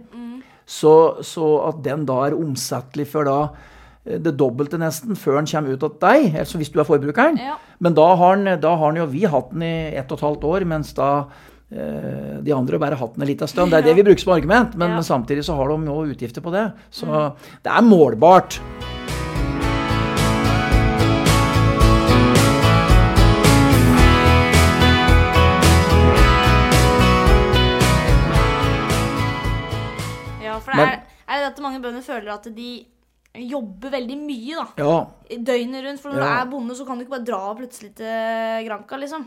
[0.67, 0.93] Så,
[1.25, 3.39] så at den da er omsettelig for da
[4.05, 7.41] eh, det dobbelte nesten, før den kommer ut til deg, altså hvis du er forbrukeren.
[7.41, 7.57] Ja.
[7.81, 10.29] Men da har, den, da har den jo vi hatt den i ett og et
[10.29, 13.71] halvt år, mens da eh, de andre bare hatt hatten en liten stund.
[13.71, 15.01] Det er det vi bruker som argument, men, Ja.
[15.03, 16.71] samtidig så har de jo utgifter på det.
[16.91, 18.59] Så det er målbart.
[30.43, 32.69] ja, for det er, er det at mange bønder føler at de
[33.45, 34.65] jobber veldig mye, da.
[34.81, 34.97] Ja.
[35.43, 35.99] Døgnet rundt.
[35.99, 36.27] For når Ja.
[36.27, 39.25] du er bonde, så kan du ikke bare dra plutselig til Granca, liksom.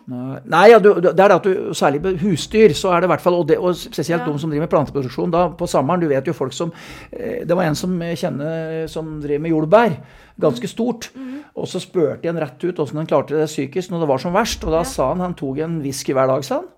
[0.49, 3.13] Nei, ja, du, det er det at du, særlig på husdyr, så er det i
[3.13, 4.33] hvert fall, og, det, og spesielt Ja.
[4.33, 6.73] de som driver med planteproduksjon da, på sommeren, du vet jo folk som
[7.13, 9.97] eh, Det var en som kjenner som driver med jordbær,
[10.41, 11.11] ganske stort.
[11.55, 14.19] Og så spurte jeg en rett ut åssen han klarte det psykisk når det var
[14.19, 16.69] som verst, og da sa han han tok en whisky hver dag, sa han.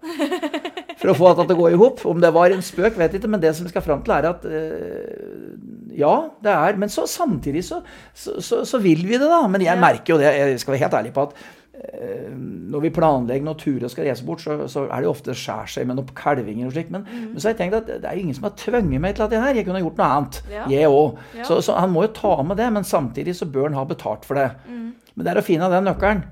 [1.03, 2.05] For å få dette til å gå i hop.
[2.07, 4.13] Om det var en spøk, vet jeg ikke, men det som vi skal fram til,
[4.15, 5.52] er at eh,
[5.99, 6.13] ja,
[6.45, 7.83] det er Men så samtidig så,
[8.15, 9.43] så, så, så vil vi det, da.
[9.51, 11.37] Men jeg merker jo det, jeg skal være helt ærlig på at
[11.79, 15.37] eh, når vi planlegger noen turer og skal reise bort, så, så er det ofte
[15.37, 16.93] skjær seg med noen kalvinger og slikt.
[16.95, 19.27] Men, men så har jeg tenkt at det er ingen som har tvunget meg til
[19.27, 19.59] dette her.
[19.59, 20.43] Jeg kunne gjort noe annet.
[20.53, 20.69] Ja.
[20.73, 21.19] Jeg òg.
[21.39, 21.49] Ja.
[21.49, 24.29] Så, så han må jo ta med det, men samtidig så bør han ha betalt
[24.29, 24.51] for det.
[25.13, 26.25] Men det er å finne den nøkkelen.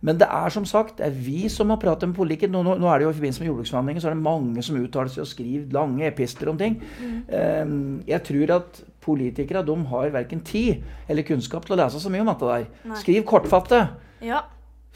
[0.00, 2.52] Men det er som sagt, det er vi som har pratet med politikere.
[2.54, 5.10] Nå, nå, er det jo i forbindelse med jordbruksforhandlinger, så er det mange som uttaler
[5.10, 6.76] seg og skriver lange epistler om ting.
[7.02, 7.72] Eh,
[8.12, 12.22] jeg tror at politikere de har verken tid eller kunnskap til å lese så mye
[12.22, 12.70] om dette der.
[12.92, 13.02] Nei.
[13.02, 13.98] Skriv kortfattet.
[14.24, 14.44] Ja.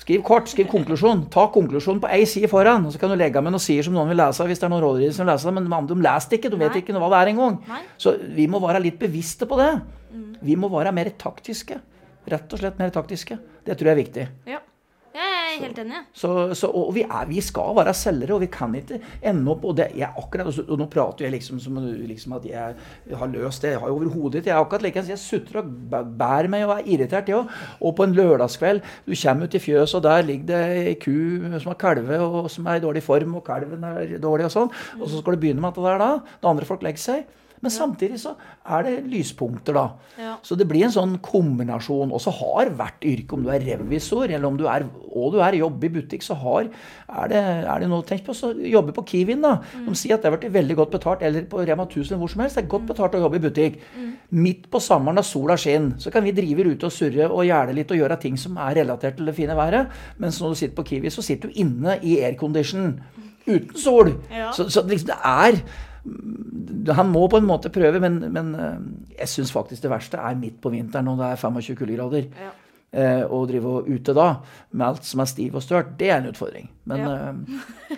[0.03, 1.27] Skriv kort, skriv konklusjon.
[1.31, 2.87] Ta konklusjonen på ei side foran.
[2.87, 4.73] og Så kan du legge med noen sider som noen vil lese hvis det er
[4.73, 6.51] noen rådgivere som leser det, men de leser det ikke.
[6.51, 6.83] De vet Nei.
[6.83, 7.59] ikke hva det er engang.
[8.01, 9.71] Så vi må være litt bevisste på det.
[10.43, 11.79] Vi må være mer taktiske.
[12.33, 13.39] Rett og slett mer taktiske.
[13.67, 14.27] Det tror jeg er viktig.
[14.51, 14.59] Ja.
[15.53, 15.99] Er helt enig.
[16.17, 19.67] Så, så, og vi, er, vi skal være selgere, og vi kan ikke ende opp
[19.69, 23.65] og det, jeg, akkurat, og Nå prater jeg liksom som liksom at jeg har løst
[23.65, 23.75] det.
[23.75, 26.75] Jeg har jo overhodet ikke Jeg er akkurat like, jeg sutrer og bærer meg og
[26.79, 27.53] er irritert, jeg òg.
[27.81, 31.13] Og på en lørdagskveld, du kommer ut i fjøset, og der ligger det ei ku
[31.59, 34.75] som har kalve, og som er i dårlig form, og kalven er dårlig og sånn.
[35.01, 36.11] Og så skal du begynne med dette der da,
[36.43, 37.39] da andre folk legger seg.
[37.63, 38.33] Men samtidig så
[38.67, 39.85] er det lyspunkter, da.
[40.19, 40.33] Ja.
[40.43, 42.11] Så det blir en sånn kombinasjon.
[42.11, 45.39] Og så har hvert yrke, om du er revisor eller om du er, og du
[45.45, 46.67] er jobber i butikk, så har,
[47.07, 49.55] er, det, er det noe Tenk på å jobbe på Kiwien, da.
[49.87, 51.23] De sier at det har blitt veldig godt betalt.
[51.23, 52.59] Eller på Rema 1000 hvor som helst.
[52.59, 53.79] Det er godt betalt å jobbe i butikk.
[54.35, 57.79] Midt på sommeren når sola skinner, så kan vi drive ute og surre og gjerde
[57.79, 59.95] litt og gjøre ting som er relatert til det fine været.
[60.19, 62.97] Mens når du sitter på Kiwi, så sitter du inne i aircondition.
[63.47, 64.13] Uten sol.
[64.31, 64.51] Ja.
[64.55, 65.63] Så, så liksom det er
[66.03, 68.81] han må på en måte prøve, men, men eh,
[69.21, 72.29] jeg syns faktisk det verste er midt på vinteren når det er 25 kuldegrader.
[72.43, 72.51] Ja.
[72.93, 74.27] Eh, og drive ute da
[74.77, 76.67] med alt som er stiv og størt, det er en utfordring.
[76.91, 77.95] Men eh,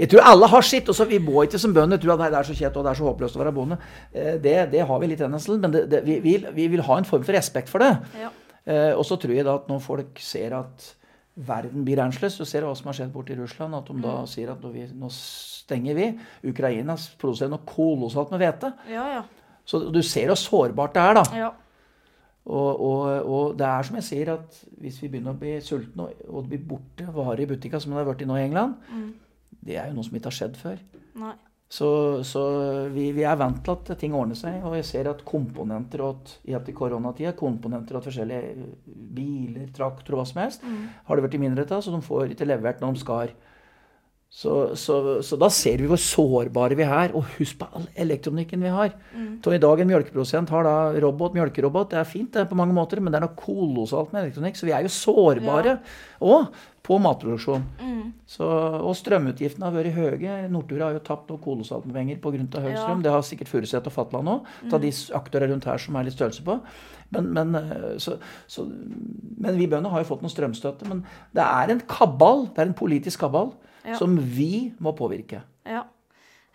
[0.00, 0.88] jeg tror alle har sitt.
[0.88, 2.92] og så Vi må ikke som bønder tro at det er så kjedelig og det
[2.94, 3.80] er så håpløst å være bonde.
[4.12, 6.96] Eh, det, det har vi litt tendens men det, det, vi, vil, vi vil ha
[6.96, 7.92] en form for respekt for det.
[8.20, 8.32] Ja.
[8.94, 10.84] Og så tror jeg da at når folk ser at
[11.46, 14.18] verden blir annerledes, du ser hva som har skjedd borte i Russland, at de da
[14.30, 16.08] sier at vi, nå stenger vi.
[16.50, 18.72] Ukraina produserer noe kolossalt med hvete.
[18.90, 19.24] Ja, ja.
[19.68, 21.24] Så du ser hvor sårbart det er, da.
[21.46, 21.50] ja.
[22.50, 26.08] Og, og, og det er som jeg sier, at hvis vi begynner å bli sultne,
[26.26, 28.78] og, det blir borte varer i butikker som det har vært i nå i England,
[29.60, 30.80] det er jo noe som ikke har skjedd før.
[31.20, 31.36] Nei.
[31.70, 31.88] Så,
[32.26, 32.40] så
[32.90, 34.58] vi, vi er vant til at ting ordner seg.
[34.66, 36.02] Og jeg ser at komponenter
[36.50, 38.66] i at i koronatida, komponenter åt forskjellige
[39.14, 40.66] biler, traktor og hva som helst,
[41.06, 43.34] har det vært i mindretall, så de får ikke levert når de skal.
[44.30, 47.10] Så, så, så da ser vi hvor sårbare vi er.
[47.18, 48.92] Og husk på all elektronikken vi har.
[49.42, 51.90] Så I dag en mjølkeprodusent har da robot, mjølkerobot.
[51.90, 54.54] Det er fint det er på mange måter, men det er noe kolossalt med elektronikk.
[54.60, 55.80] Så vi er jo sårbare
[56.22, 56.46] òg
[56.86, 57.64] på matproduksjon.
[58.30, 60.36] Så, og strømutgiftene har vært høye.
[60.50, 62.62] Nortura har jo tapt noe kolossalt med penger pga.
[62.62, 62.86] høy Ja.
[63.02, 64.46] Det har sikkert Furuset og Fatland òg.
[64.70, 66.60] Ta de aktørene rundt her som er litt størrelse på.
[67.10, 68.14] Men, men, eh, så,
[68.46, 70.86] så, men vi bøndene har jo fått noe strømstøtte.
[70.86, 71.02] Men
[71.34, 73.50] det er en kabal, det er en politisk kabal,
[73.84, 73.96] Ja.
[73.96, 75.42] som vi må påvirke.
[75.64, 75.86] Ja.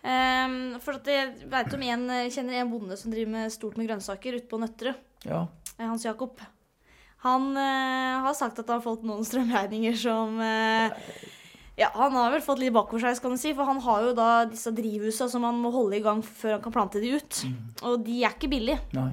[0.06, 3.88] Um, for at jeg vet om en, kjenner en bonde som driver med stort med
[3.88, 4.94] grønnsaker ute på Nøtterøy.
[5.26, 5.46] Ja.
[5.74, 6.38] Eh, Hans Jakob.
[7.24, 10.94] Han uh, har sagt at han har fått noen strømregninger som uh,
[11.76, 13.50] Ja, han har vel fått litt bakoversveis, kan du si.
[13.56, 16.62] For han har jo da disse drivhusa som han må holde i gang før han
[16.64, 17.42] kan plante de ut.
[17.82, 18.78] Og de er ikke billige.
[18.96, 19.10] Nei.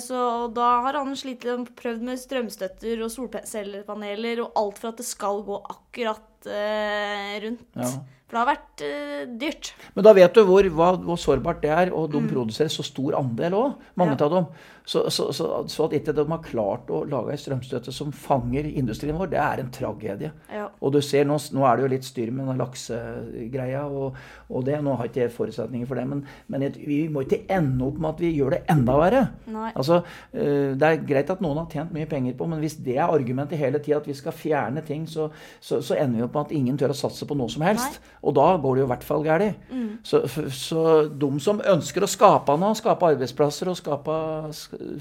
[0.00, 0.18] Så
[0.56, 1.42] da har han slitt
[1.76, 7.64] prøvd med strømstøtter og solcellepaneler og alt for at det skal gå akkurat eh, rundt.
[7.76, 7.90] Ja.
[8.24, 9.72] For det har vært eh, dyrt.
[9.94, 13.14] Men da vet du hvor, hva, hvor sårbart det er, og de produserer så stor
[13.20, 14.18] andel òg, mange Mm.
[14.18, 14.24] Ja.
[14.26, 14.46] av dem.
[14.84, 18.66] Så, så, så, så at ikke de har klart å lage en strømstøtte som fanger
[18.68, 20.28] industrien vår, det er en tragedie.
[20.52, 20.66] Ja.
[20.84, 24.18] Og du ser, nå, nå er det jo litt styr med den laksegreia, og,
[24.50, 26.20] og det, nå har ikke jeg forutsetninger for det, men,
[26.52, 29.22] men vi må ikke ende opp med at vi gjør det enda verre.
[29.54, 29.70] Nei.
[29.72, 30.02] Altså,
[30.36, 33.08] eh, Det er greit at noen har tjent mye penger på, men hvis det er
[33.08, 35.30] argumentet hele tida at vi skal fjerne ting, så,
[35.64, 38.00] så, så ender vi opp med at ingen tør å satse på noe som helst.
[38.20, 39.64] Og da går det jo i hvert fall galt.
[40.04, 40.20] Så,
[40.52, 44.20] så de som ønsker å skape noe, skape arbeidsplasser og skape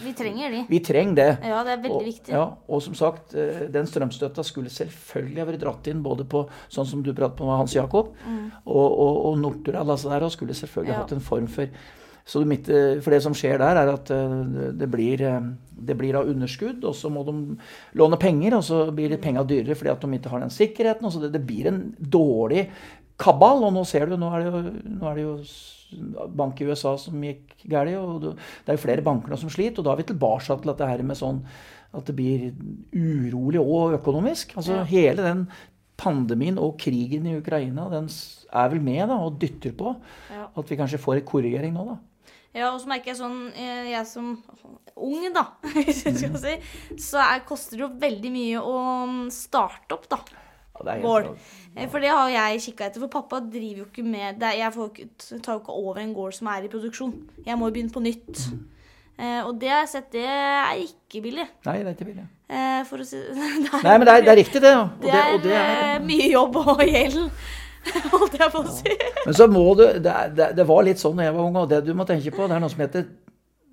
[0.04, 0.62] Vi trenger de.
[0.70, 1.28] Vi trenger det.
[1.48, 2.34] Ja, det er veldig og, viktig.
[2.36, 6.46] Ja, og som sagt, eh, den strømstøtta skulle selvfølgelig ha vært dratt inn både på
[6.70, 8.14] sånn som du pratet på med Hans Jakob,
[8.66, 10.98] og, og, og Nortura altså der, og skulle selvfølgelig Mm.
[10.98, 11.02] Ja.
[11.04, 11.68] hatt en form for
[12.26, 15.18] så mitt, eh, For det som skjer der, er at eh, det- blir,
[15.76, 17.58] det blir av underskudd, og så må de
[18.00, 21.04] låne penger, og så blir penga dyrere fordi at de ikke har den sikkerheten.
[21.06, 22.70] og så det, det blir en dårlig
[23.20, 23.64] kabal.
[23.64, 24.62] Og nå ser du, nå er det jo,
[25.00, 25.38] nå er det jo
[26.36, 28.34] bank i USA som gikk galt, og det
[28.74, 29.80] er jo flere banker nå som sliter.
[29.80, 31.44] Og da er vi tilbake til dette her med sånn
[31.94, 32.48] at det blir
[32.94, 34.56] urolig og økonomisk.
[34.58, 34.84] Altså Ja.
[34.90, 35.48] hele den
[35.98, 38.10] pandemien og krigen i Ukraina, den
[38.52, 39.96] er vel med da, og dytter på
[40.32, 40.48] Ja.
[40.58, 41.98] at vi kanskje får en korrigering nå, da.
[42.56, 44.44] Ja, og så merker jeg sånn eh, Jeg som
[44.96, 46.56] ung, da, hvis jeg skal si,
[47.02, 48.76] så er, koster det jo veldig mye å
[49.10, 50.20] mm, starte opp, da.
[50.74, 51.38] Ja, er klart.
[51.78, 53.00] Eh, For det har jeg kikka etter.
[53.04, 54.44] For pappa driver jo ikke med det.
[54.50, 57.14] er- Jeg får, ikke- tar jo ikke over en gård som er i produksjon.
[57.46, 58.48] Jeg må jo begynne på nytt.
[59.20, 61.46] Eh, og det har jeg sett, det er ikke billig.
[61.66, 62.28] Nei, det er ikke billig.
[62.50, 63.30] Eh, for å si det
[63.74, 64.74] er, Nei, men det er, det er riktig, det.
[64.78, 67.30] Og det er, og det er eh, mye jobb og gjeld,
[68.12, 68.96] holdt jeg på å si.
[69.26, 71.56] Men så må du det, er- det, det var litt sånn da jeg var ung,
[71.62, 73.06] og det du må tenke på, det er noe som heter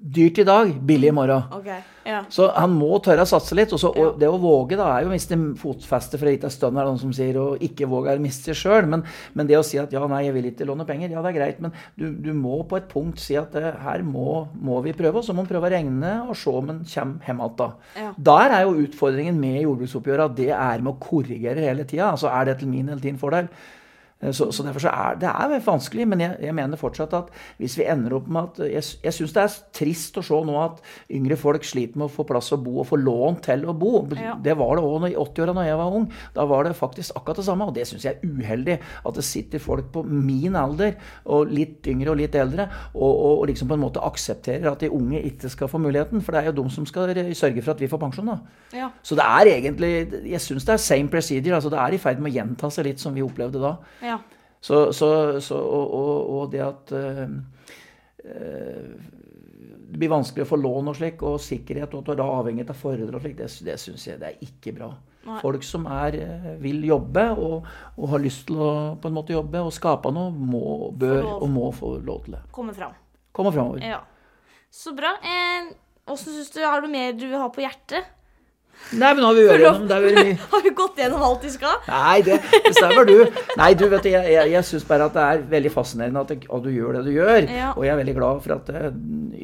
[0.01, 1.43] Dyrt i dag, billig i morgen.
[1.53, 2.23] Okay, ja.
[2.33, 3.75] Så han må tørre å satse litt.
[3.77, 6.53] Og, så, og det å våge da, er jo å miste fotfestet for en liten
[6.55, 8.89] stund, er det noen som sier, og ikke våge å miste sjøl.
[8.89, 9.05] Men,
[9.37, 11.37] men, det å si at ja, nei, jeg vil ikke låne penger, ja, det er
[11.37, 11.61] greit.
[11.61, 15.21] Men du, du må på et punkt si at det, her må, må, vi prøve.
[15.21, 17.59] Og så må man prøve å regne og se om en kommer hjem igjen.
[17.61, 17.69] Da.
[18.01, 18.15] Ja.
[18.31, 22.09] Der er jo utfordringen med jordbruksoppgjøret at det er med å korrigere hele tida.
[22.15, 23.53] Altså er det til min eller din fordel?
[24.21, 27.31] Eh, så, så, derfor så er det er vanskelig, men jeg, jeg, mener fortsatt at
[27.61, 30.57] hvis vi ender opp med at Jeg, jeg syns det er trist å se nå
[30.61, 30.81] at
[31.17, 34.05] yngre folk sliter med å få plass å bo og få lån til å bo.
[34.17, 34.37] Ja.
[34.43, 36.09] Det var det òg i 80-åra da jeg var ung.
[36.37, 37.69] Da var det faktisk akkurat det samme.
[37.71, 38.79] Og det syns jeg er uheldig.
[39.07, 40.97] At det sitter folk på min alder,
[41.31, 44.85] og litt yngre og litt eldre, og, og, og liksom på en måte aksepterer at
[44.85, 46.23] de unge ikke skal få muligheten.
[46.25, 48.33] For det er jo de som skal sørge for at vi får pensjon.
[48.33, 48.39] da.
[48.77, 48.91] Ja.
[49.03, 49.91] Så det er egentlig
[50.31, 51.55] Jeg syns det er same procedure.
[51.55, 53.75] altså Det er i ferd med å gjenta seg litt som vi opplevde da.
[54.05, 54.10] Ja.
[54.61, 55.09] Så, så,
[55.41, 57.29] så og, og, og, det at øh,
[59.91, 62.67] det blir vanskelig å få lån og slik, og sikkerhet, og at du er avhengig
[62.69, 64.91] av foreldre og slik, det, det syns jeg det er ikke bra.
[65.27, 65.41] Nei.
[65.43, 66.17] Folk som er,
[66.63, 70.31] vil jobbe og, og, har lyst til å på en måte jobbe og skape noe,
[70.33, 70.63] må,
[70.97, 72.45] bør og må få lov til det.
[72.55, 72.95] Komme fram.
[73.37, 73.85] Komme framover.
[73.85, 74.01] Ja.
[74.71, 75.17] Så bra.
[75.21, 75.73] Eh,
[76.07, 78.09] hvordan synes du, Har du mer du vil ha på hjertet?
[78.91, 80.35] Nei, men nå har vi gjennom det mye.
[80.53, 81.77] Har vi gått gjennom alt vi skal?
[81.87, 83.17] Nei, det bestemmer du.
[83.61, 86.65] Nei, du vet, jeg, jeg, jeg syns bare at det er veldig fascinerende at, at,
[86.65, 87.47] du gjør det du gjør.
[87.47, 87.71] Ja.
[87.77, 88.89] Og jeg er veldig glad for at eh,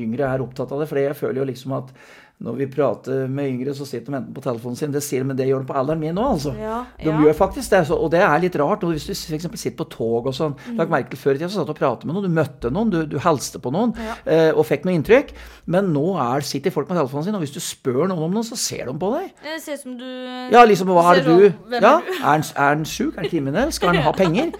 [0.02, 0.88] yngre er opptatt av det.
[0.90, 1.94] For jeg føler jo liksom at
[2.36, 4.90] når vi prater med yngre, så sitter de enten på telefonen sin.
[4.92, 6.50] Det sier de, men det gjør de på alderen min òg, altså.
[6.60, 7.14] Ja, de ja.
[7.24, 7.80] gjør faktisk det.
[7.96, 8.84] Og det er litt rart.
[8.84, 9.46] Hvis du f.eks.
[9.56, 10.76] sitter på tog og sånn Mm.
[10.78, 12.70] Lag merke til før i tida så satt du og pratet med noen, du møtte
[12.72, 14.14] noen, du, du hilste på noen Ja.
[14.26, 15.32] eh, og fikk noe inntrykk.
[15.66, 18.44] Men nå er, sitter folk med telefonen sin, og hvis du spør noen om noe,
[18.46, 19.32] så ser de på deg.
[19.44, 20.06] Det ser ut som du
[20.52, 21.46] Ja, liksom, hva er det du
[21.80, 23.14] Ja, er han, er han sjuk?
[23.16, 23.72] Er han kriminell?
[23.72, 24.52] Skal han ha penger?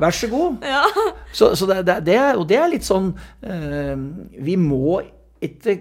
[0.00, 0.62] Vær så god.
[0.62, 0.84] Ja.
[1.32, 3.12] Så, så det, det, det, og det er litt sånn
[3.42, 3.94] eh,
[4.46, 5.00] Vi må
[5.48, 5.78] ikke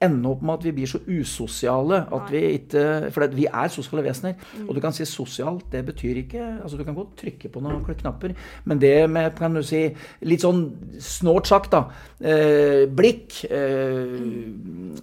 [0.00, 2.82] ende opp med at vi blir så usosiale at vi ikke
[3.12, 4.38] For vi er sosiale vesener.
[4.64, 7.84] Og du kan si sosialt, det betyr ikke altså Du kan godt trykke på noen
[7.84, 8.32] knapper,
[8.64, 9.82] men det med kan du si,
[10.24, 10.62] litt sånn
[11.04, 11.82] snålt sagt, da
[12.20, 14.14] eh, Blikk eh,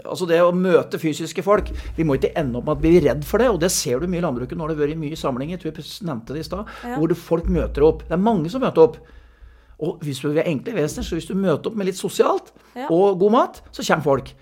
[0.08, 3.06] Altså det å møte fysiske folk Vi må ikke ende opp med at vi blir
[3.12, 4.58] redd for det, og det ser du mye i landbruket.
[4.58, 6.98] Nå har det vært mye samlinger, jeg tror jeg nevnte det i stad, Ja.
[6.98, 8.04] hvor folk møter opp.
[8.08, 8.98] Det er mange som møter opp.
[9.80, 12.88] Og hvis du er enkle vesener, så hvis du møter opp med litt sosialt Ja.
[12.90, 14.34] og god mat, så kommer folk.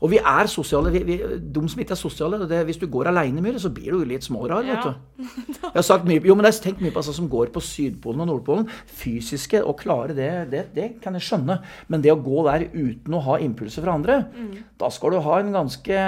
[0.00, 0.88] Og vi er sosiale.
[0.94, 1.16] Vi, vi,
[1.52, 4.24] de som ikke er sosiale, det, hvis du går aleine mye, så blir du litt
[4.24, 4.64] smårar.
[4.64, 4.78] Ja.
[4.80, 5.24] vet du.
[5.62, 7.60] Jeg har sagt mye, jo, men jeg har tenkt mye på altså, som går på
[7.60, 8.64] Sydpolen og Nordpolen.
[8.88, 11.58] Fysiske, å klare det, det, det kan jeg skjønne.
[11.92, 14.64] Men det å gå der uten å ha impulser fra andre, Mm.
[14.80, 16.00] da skal du ha en ganske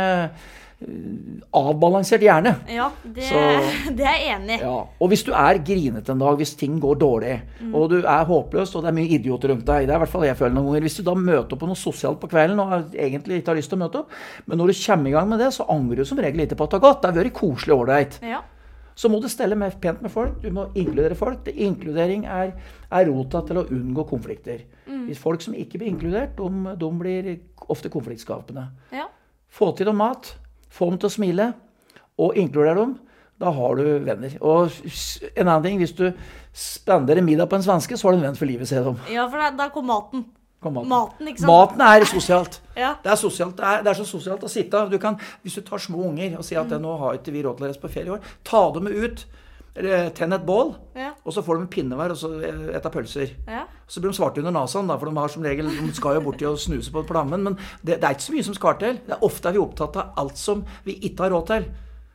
[1.52, 2.52] avbalansert hjerne.
[2.72, 4.60] Ja, det, Så- det er jeg enig i.
[4.62, 7.34] Ja, og hvis du er grinete en dag, hvis ting går dårlig,
[7.72, 10.12] og du er håpløs, og det er mye idioter rundt deg, det er i hvert
[10.12, 12.60] fall jeg føler noen ganger, hvis du da møter opp på noe sosialt på kvelden
[12.62, 14.16] og egentlig ikke har lyst til å møte opp,
[14.46, 16.68] men når du kommer i gang med det, så angrer du som regel ikke på
[16.68, 17.02] at det har gått.
[17.02, 18.18] Det har vært koselig og ålreit.
[18.26, 18.42] Ja.
[18.94, 21.38] Så må du stelle med, pent med folk, du må inkludere folk.
[21.46, 22.50] Det, inkludering er,
[22.92, 24.66] er rota til å unngå konflikter.
[25.06, 27.30] Hvis folk som ikke blir inkludert, de, de blir
[27.72, 28.68] ofte konfliktskapende.
[28.92, 29.08] ja.
[29.52, 30.30] Få til noe mat,
[30.72, 31.48] få dem til å smile,
[32.20, 32.94] og inkludere dem.
[33.42, 34.36] Da har du venner.
[34.44, 34.70] Og
[35.32, 36.06] en annen ting, hvis du
[36.54, 38.94] spanderer middag på en svenske, så har du en venn for livet, ser de.
[39.10, 40.24] ja, for da, da kom maten.
[40.62, 40.92] Kom maten.
[40.92, 41.46] Maten?
[41.48, 42.60] Maten er sosialt.
[42.72, 42.94] Ja.
[43.04, 43.56] Det er, sosialt.
[43.58, 44.78] Det, er, det er så sosialt å sitte.
[44.88, 47.58] Du kan, hvis du tar små unger og sier at nå har ikke vi råd
[47.58, 49.26] til å reise på ferie i år, ta dem med ut.
[49.74, 51.12] Eller tenn et bål, Ja.
[51.24, 52.28] og så får de en pinne hver og så
[52.76, 53.30] et av pølser.
[53.48, 53.62] Ja.
[53.88, 56.26] Så blir de svarte under nesen, da, for de har som regel, de skal jo
[56.26, 57.42] borti og snuse på plammen.
[57.42, 58.98] Men det, det er ikke så mye som skal til.
[59.06, 61.64] Det er ofte er vi opptatt av alt som vi ikke har råd til.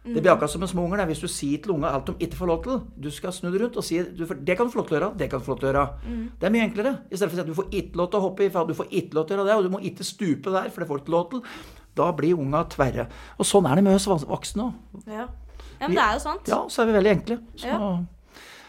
[0.08, 1.02] Det blir akkurat som med små unger.
[1.02, 3.50] er Hvis du sier til unga alt de ikke får lov til, du skal snu
[3.52, 5.40] det rundt og si du, det kan du få lov til å gjøre, det kan
[5.42, 6.30] du få lov til å gjøre.
[6.40, 6.94] Det er mye enklere.
[7.12, 8.70] I stedet for å si at du får ikke lov til å hoppe i, for
[8.70, 10.80] du får ikke lov til å gjøre det, og du må ikke stupe der, for
[10.80, 11.42] det får du ikke lov til.
[11.98, 13.10] Da blir unga tverre.
[13.36, 15.04] Og sånn er det med oss voksne òg.
[15.12, 15.28] Ja.
[15.80, 16.48] Ja, men det er jo sant.
[16.52, 17.38] Ja, så er vi veldig enkle.
[17.56, 17.90] Så, Ja.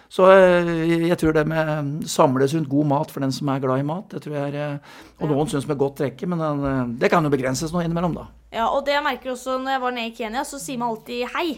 [0.09, 0.71] så eh,
[1.09, 3.87] jeg tror det med eh, samles rundt god mat for den som er glad i
[3.89, 7.11] mat, det tror jeg er eh, Og noen syns med godt trekke, men den, det
[7.13, 8.27] kan jo begrenses noe innimellom, da.
[8.53, 10.95] Ja, og det jeg merker også når jeg var nede i Kenya, så sier man
[10.95, 11.49] alltid hei.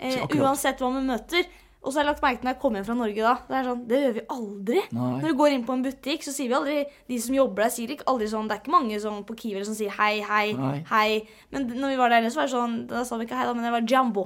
[0.00, 1.48] Eh, uansett hva vi møter.
[1.78, 3.32] Og så har jeg lagt merke til når jeg kommer hjem fra Norge da.
[3.46, 4.80] Det er sånn, det gjør vi aldri.
[4.96, 5.10] Nei.
[5.22, 7.70] Når du går inn på en butikk, så sier vi aldri De som jobber der,
[7.70, 10.48] sier ikke aldri sånn Det er ikke mange sånn på Kiwi som sier hei, hei,
[10.58, 10.72] Nei.
[10.90, 11.28] hei.
[11.54, 13.46] Men når vi var der nede, så var det sånn Da sa vi ikke hei,
[13.46, 14.24] da, men det var jumbo.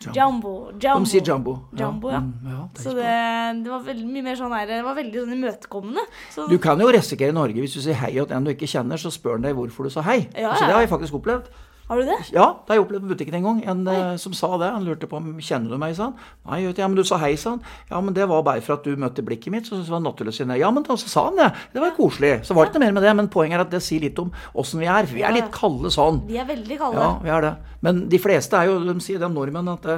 [0.00, 1.04] Jumbo, jumbo.
[1.04, 1.58] De sier jumbo.
[1.76, 2.22] Jumbo, ja.
[2.22, 2.50] ja.
[2.50, 5.24] ja det er Så det, det var veldig mye mer sånn her Det var veldig
[5.26, 6.04] sånn imøtekommende.
[6.32, 8.68] Så, Du kan jo risikere i Norge hvis du sier hei til en du ikke
[8.70, 10.22] kjenner, så spør han deg hvorfor du sa hei.
[10.32, 11.52] Ja, Så det har jeg faktisk opplevd.
[11.90, 12.16] Har du det?
[12.30, 13.56] Ja, det har jeg opplevd på butikken en gang.
[13.72, 14.68] En eh, som sa det.
[14.70, 16.28] Han lurte på om kjenner du meg, sa han.
[16.46, 17.64] Nei, vet du, ja, men du sa hei, sa han.
[17.90, 20.30] Ja, men det var bare for at du møtte blikket mitt, så det var naturlig
[20.30, 20.60] å si nei.
[20.62, 21.48] Ja, men da så sa han det.
[21.74, 22.36] Det var koselig.
[22.46, 23.16] Så var det ikke mer med det.
[23.18, 25.10] Men poenget er at det sier litt om åssen vi er.
[25.10, 26.22] Vi er litt kalde sånn.
[26.30, 27.02] Vi er veldig kalde.
[27.02, 27.54] Ja, vi er det.
[27.82, 29.90] Men de fleste er jo, de sier, det om nordmenn, at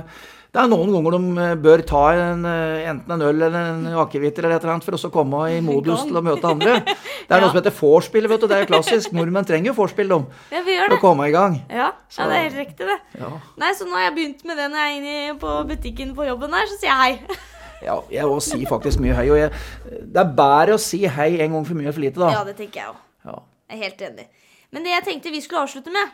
[0.52, 3.86] det, er noen ganger de eh, bør ta en, eh, enten en øl eller en
[4.02, 6.74] akevitt eller et eller annet for å komme i modus til å møte andre.
[7.28, 8.48] Det er noe som heter vorspiel, vet du.
[8.50, 9.14] Det er jo klassisk.
[9.16, 10.18] Nordmenn trenger jo vorspiel, de.
[10.52, 11.56] Ja, vi gjør For å komme i gang.
[11.70, 12.98] Ja, ja, det er helt riktig, det.
[13.22, 13.30] Ja.
[13.62, 16.26] Nei, så nå har jeg begynt med det når jeg er inne på butikken på
[16.28, 17.40] jobben her, så sier jeg hei.
[17.82, 19.24] Ja, jeg òg sier faktisk mye hei.
[19.32, 19.48] Og jeg,
[19.88, 22.28] det er bedre å si hei en gang for mye enn for lite, da.
[22.36, 23.00] Ja, det tenker jeg òg.
[23.26, 23.38] Ja.
[23.72, 24.28] Jeg er helt enig.
[24.72, 26.12] Men det jeg tenkte vi skulle avslutte med,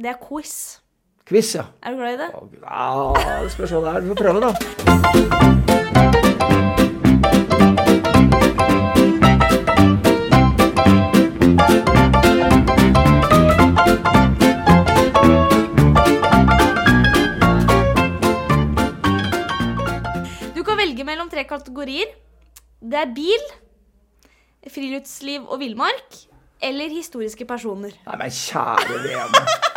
[0.00, 0.56] det er quiz.
[1.26, 1.62] Quiz, ja.
[1.82, 2.30] Er du glad i det?
[2.62, 4.00] Ja, det spørs hva det er.
[4.04, 4.50] Du får prøve, da.
[20.52, 22.12] Du kan velge mellom tre kategorier.
[22.84, 23.50] Det er bil,
[24.68, 26.20] friluftsliv og villmark,
[26.60, 27.96] eller historiske personer.
[28.04, 29.73] Nei, men kjære vene.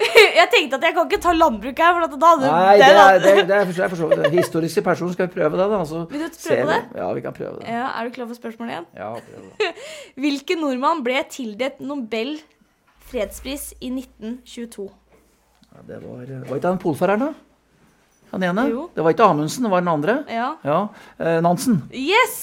[0.40, 2.86] Jeg tenkte at jeg kan ikke ta landbruk her, for at da hadde Nei, det
[2.86, 4.30] det er, det, det er, jeg forstår det.
[4.32, 5.80] Historiske person, skal vi prøve det, da?
[5.88, 6.78] Så Vil du prøve ser det?
[6.96, 7.66] Ja, vi kan prøve det.
[7.68, 8.86] Ja, Er du klar for spørsmålet igjen?
[8.96, 9.70] Ja, prøv det.
[10.24, 12.36] Hvilken nordmann ble tildelt Nobel
[13.10, 14.88] fredspris i 1922?
[15.70, 17.32] Ja, det var, var ikke han polfareren, da?
[18.30, 18.66] Han ene?
[18.70, 18.88] Jo.
[18.94, 20.16] Det var ikke Amundsen, det var den andre.
[20.30, 20.52] Ja.
[20.64, 20.80] Ja,
[21.18, 21.80] eh, Nansen.
[21.92, 22.40] Yes!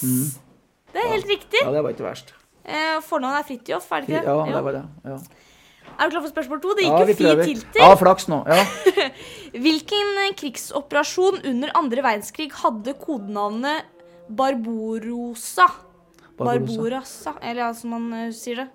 [0.91, 1.61] Det er helt riktig.
[1.63, 2.33] Ja, det var ikke verst.
[2.67, 4.23] Eh, Fornavnet er Fridtjof, er det ikke?
[4.27, 4.83] Ja, det var det.
[5.07, 5.17] Ja,
[5.97, 6.73] Er du klar for spørsmål to?
[6.77, 7.81] Det gikk ja, jo fint til.
[7.81, 8.43] Ja, flaks nå.
[8.45, 8.61] Ja.
[9.65, 13.87] Hvilken eh, krigsoperasjon under andre verdenskrig hadde kodenavnet
[14.29, 15.65] Barbarossa?
[16.37, 17.33] Barbarossa.
[17.41, 18.67] Eller ja, som man eh, sier det.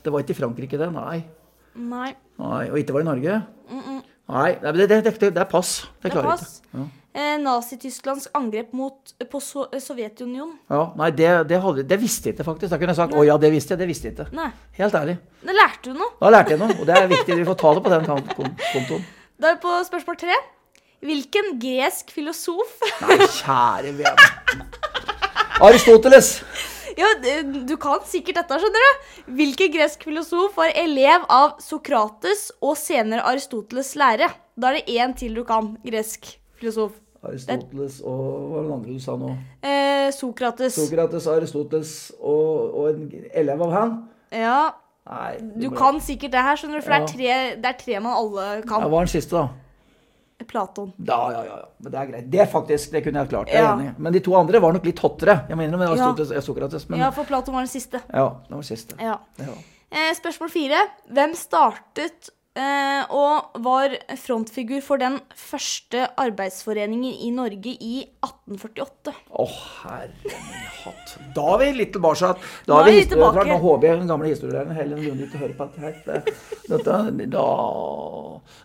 [0.00, 0.88] Det var ikke i Frankrike, det.
[0.94, 1.18] Nei.
[1.76, 2.14] Nei.
[2.40, 2.62] Nei.
[2.72, 3.40] Og ikke var det i Norge?
[4.30, 5.82] Nei, det, det, det, det, er pass.
[6.00, 6.56] Det Det er klarer jeg pass.
[6.62, 6.80] ikke.
[6.80, 6.88] Ja.
[7.12, 8.94] Eh, Nazi-Tysklands angrep mot,
[9.32, 10.52] på so Sovjetunionen.
[10.70, 12.70] Ja, nei, det, det, hadde, det visste jeg ikke, faktisk.
[12.70, 13.80] Da kunne jeg sagt å ja, det visste jeg.
[13.82, 14.28] Det visste jeg ikke.
[14.38, 14.46] Nei.
[14.78, 15.16] Helt ærlig.
[15.42, 16.12] Da lærte du noe.
[16.20, 17.38] Da lærte jeg noe, og det er viktig.
[17.40, 18.34] Vi får ta det på den kont-
[18.70, 19.04] kontoen.
[19.40, 20.38] Da er vi på spørsmål tre.
[21.00, 22.74] Hvilken gresk filosof
[23.08, 24.66] Nei, kjære vene.
[25.64, 26.34] Aristoteles.
[26.98, 27.08] Ja,
[27.42, 29.06] du kan sikkert dette, skjønner du.
[29.38, 34.28] Hvilken gresk filosof var elev av Sokrates og senere Aristoteles' lære?
[34.60, 35.72] Da er det én til du kan.
[35.86, 36.92] Gresk filosof.
[37.20, 39.32] Aristoteles og Hva var det andre du sa nå?
[39.62, 40.76] Eh, Sokrates.
[40.78, 41.90] Sokrates, Aristoteles
[42.20, 43.96] og, og en elev av han?
[44.32, 44.70] Ja,
[45.10, 45.34] Nei.
[45.60, 46.86] du kan sikkert det her, skjønner du.
[46.86, 48.86] For det, er tre, det er tre man alle Ja, kan.
[48.88, 49.48] hva er den siste, da?
[50.48, 50.94] Platon.
[51.04, 51.56] Ja, ja, ja.
[51.60, 51.66] ja.
[51.84, 52.28] Men det er greit.
[52.32, 53.50] Det faktisk, det kunne jeg klart.
[53.52, 53.74] Jeg er Ja.
[53.76, 53.90] enig.
[54.00, 55.34] Men de to andre var nok litt hottere.
[55.50, 55.92] Jeg mener med Ja.
[55.98, 56.88] Aristoteles og Sokrates.
[56.88, 58.00] Men Ja, ja, for Platon var den siste.
[58.08, 58.96] Ja, det var den siste.
[58.98, 59.18] Ja.
[59.38, 59.52] Ja.
[59.92, 60.80] Eh, spørsmål fire.
[61.12, 69.14] Hvem startet og var frontfigur for den første arbeidsforeningen i Norge i 1848?
[69.30, 69.46] Å,
[69.84, 71.14] herre min hatt.
[71.36, 72.32] Da er vi litt tilbake.
[72.66, 73.46] Da er vi litt tilbake.
[73.46, 76.20] Nå håper jeg den gamle historielæreren Helen Lundvik hører på dette
[76.70, 76.98] dette,
[77.30, 77.46] da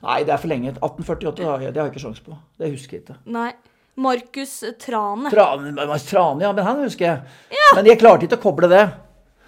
[0.05, 0.73] Nei, det er for lenge.
[0.75, 2.37] 1848, da, det har jeg ikke sjans på.
[2.57, 3.17] Det husker jeg ikke.
[3.37, 3.51] Nei.
[3.95, 5.29] Markus Trane.
[5.31, 5.71] Trane,
[6.03, 7.35] Trane, ja, men han husker jeg.
[7.77, 8.83] Men jeg klarte ikke å koble det.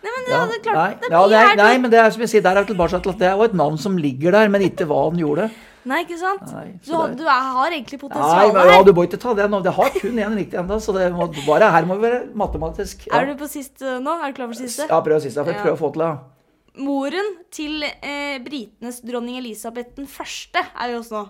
[0.08, 2.14] Nei, men det Ja, det, klart det er ja, det er, nei, men det er
[2.14, 4.52] som jeg sier, der er tilbake til at det var et navn som ligger der,
[4.54, 5.50] men ikke hva han gjorde.
[5.88, 6.44] Nei, ikke sant?
[6.52, 9.46] Nei, du, har, du er, har egentlig potensial men, ja, du må ikke ta det
[9.52, 9.62] nå.
[9.64, 13.08] Det har kun én riktig ennå, så det må, bare her må vi være matematisk.
[13.08, 14.18] Ja, Er du på siste nå?
[14.20, 14.88] Er du klar for siste?
[14.90, 15.44] ja prøv siste.
[15.44, 16.12] Jeg får prøve å få til det.
[16.88, 21.26] Moren til eh, britenes dronning Elisabeth den første er jo også nå.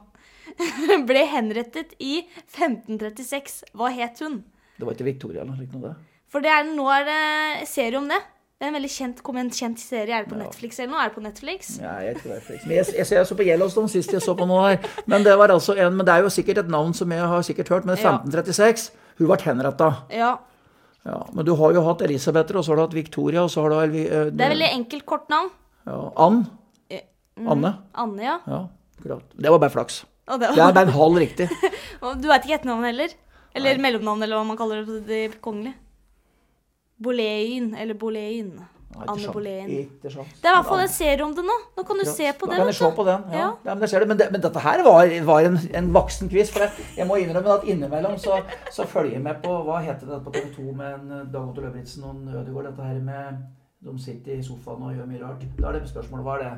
[1.10, 2.24] Ble henrettet i
[2.58, 3.62] 1536.
[3.78, 4.42] Hva het hun?
[4.78, 5.94] Det var ikke Victoria eller noe.
[6.32, 8.20] For det er, nå er det serie om det.
[8.58, 10.16] Det er en veldig kjent, kom en kjent serie.
[10.18, 11.01] Er det på Netflix eller noe?
[11.03, 11.68] Er det på Netflix?
[11.78, 12.64] Ja, jeg, tror det er Netflix.
[12.66, 14.88] Men jeg, jeg, jeg så på Yellowstone sist jeg så på noe her.
[15.05, 17.45] Men det, var altså en, men det er jo sikkert et navn som jeg har
[17.45, 17.86] sikkert hørt.
[17.86, 18.16] Men Ja.
[18.18, 18.88] 1536,
[19.20, 19.91] hun ble henretta.
[20.10, 20.32] Ja.
[21.05, 23.62] Ja, men du har jo hatt Elisabeth, og så har du hatt Victoria, og så
[23.62, 25.53] har du Elvi- Uh, Det er veldig enkelt kort navn.
[25.86, 26.41] ja, Ann.
[27.38, 27.47] Mm.
[27.53, 27.76] Anne.
[27.93, 28.39] Anne, ja.
[28.49, 28.64] Ja,
[28.97, 29.22] akkurat.
[29.38, 30.03] Det var bare flaks.
[30.28, 31.47] Og det, Det er bare en halv riktig.
[32.01, 33.14] du veit ikke etternavnet heller?
[33.53, 35.76] Eller mellomnavn, eller hva man kaller det på det kongelige?
[37.04, 38.58] Boleyn, eller Boleyn.
[38.98, 39.68] Anne Bolein.
[40.02, 41.56] Det er i hvert fall en serie om det nå.
[41.78, 42.56] Nå kan du Ja, se på det.
[42.58, 43.26] kan jeg se på den.
[43.32, 43.38] Ja.
[43.38, 43.50] Ja.
[43.66, 44.06] Ja, men, det ser du.
[44.10, 46.50] Men, det, men dette her var, var en, en voksen quiz.
[46.54, 48.39] For jeg, jeg må innrømme at innimellom så,
[48.74, 51.43] så følger jeg med på Hva heter det på TV 2 med en eh, Dag
[51.43, 52.72] Otto Løbritzen og en Ødegaard?
[52.72, 53.43] Dette her med
[53.86, 55.45] De sitter i sofaen og gjør mye rart.
[55.60, 56.56] Da er det spørsmålet hva er det?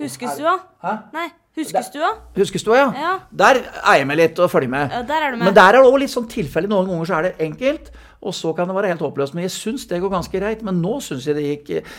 [0.00, 0.54] Huskestua?
[0.82, 0.92] Hæ?
[1.12, 1.26] Nei,
[1.58, 2.08] Huskestua?
[2.38, 2.86] Huskestua, ja.
[2.96, 3.12] Ja.
[3.42, 4.88] Der er jeg med litt og følger med.
[4.94, 5.44] Ja, der er du med.
[5.50, 6.70] Men der er det òg litt sånn tilfelle.
[6.70, 7.90] Noen ganger så er det enkelt,
[8.22, 9.34] Og så kan det være helt håpløst.
[9.34, 10.62] Men jeg syns det går ganske greit.
[10.66, 11.90] Men nå syns jeg det gikk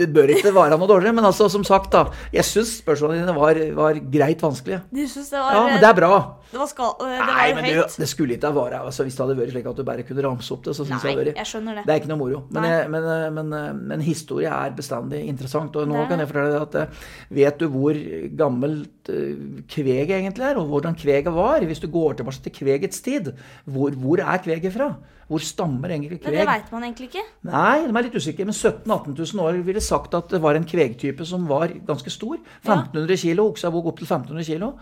[0.00, 2.06] Det bør ikke være noe dårligere, men altså, som sagt, da.
[2.34, 4.82] Jeg syns spørsmålene dine var, var greit vanskelige.
[4.90, 6.14] Du syns det var Ja, men det er bra.
[6.50, 9.14] Det var, skal, det var Nei, men du, det skulle ikke ha vært altså, Hvis
[9.14, 11.10] det hadde vært slik at du bare kunne ramse opp det, så syns jeg det
[11.12, 11.84] hadde vært det.
[11.86, 12.40] Det er ikke noe moro.
[12.50, 13.06] Men, jeg, men,
[13.36, 13.54] men,
[13.92, 15.78] men historie er bestandig interessant.
[15.78, 17.06] Og nå Det kan jeg fortelle deg at eh,
[17.38, 18.02] vet du hvor
[18.42, 21.62] gammelt eh, kveget egentlig er, og hvordan kveget var?
[21.70, 23.30] Hvis du går tilbake til kvegets tid,
[23.70, 24.90] hvor, hvor er kveget fra?
[25.30, 26.32] Hvor stammer egentlig kveg?
[26.34, 27.22] Men det veit man egentlig ikke.
[27.46, 28.44] Nei, de er litt usikre.
[28.48, 32.10] Men 17 000-18 000 år ville sagt at det var en kvegtype som var ganske
[32.10, 32.34] stor.
[32.64, 34.72] 1500 kilo, oksabok opp til 1500 kilo.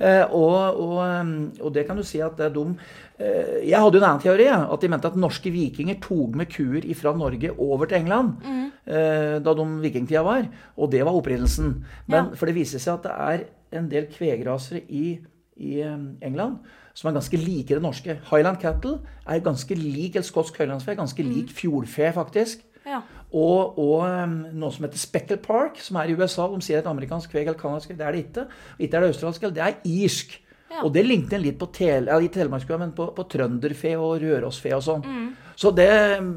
[0.00, 2.72] Eh, og, og, um, og det kan du si at det er dum.
[3.20, 4.48] eh, Jeg hadde jo en annen teori.
[4.48, 8.40] At de mente at norske vikinger tok med kuer fra Norge over til England.
[8.88, 10.48] eh, da de vikingtida var.
[10.78, 11.84] Og det var opprinnelsen.
[12.08, 12.34] Men Ja.
[12.34, 15.18] for det viser seg at det er en del kvegrasere i,
[15.58, 16.58] i eh, England
[16.98, 18.16] som er ganske like det norske.
[18.26, 20.96] Highland cattle er ganske lik eller skotsk høylandsfe.
[20.98, 22.64] Ganske lik fjordfe, faktisk.
[22.88, 23.04] Ja.
[23.28, 26.48] Og, og um, noe som heter Speckle Park, som er i USA.
[26.50, 27.92] De sier et amerikansk kveg eller canadisk.
[27.94, 28.46] Det er det ikke.
[28.80, 30.34] Ikke er det australsk, det er irsk.
[30.68, 30.82] Ja.
[30.82, 34.18] Og det ligner en litt på, tel, ja, i telemarkskua, men på, på trønderfe og
[34.24, 35.06] rørosfe og sånn.
[35.06, 35.28] Mm.
[35.58, 35.88] Så det,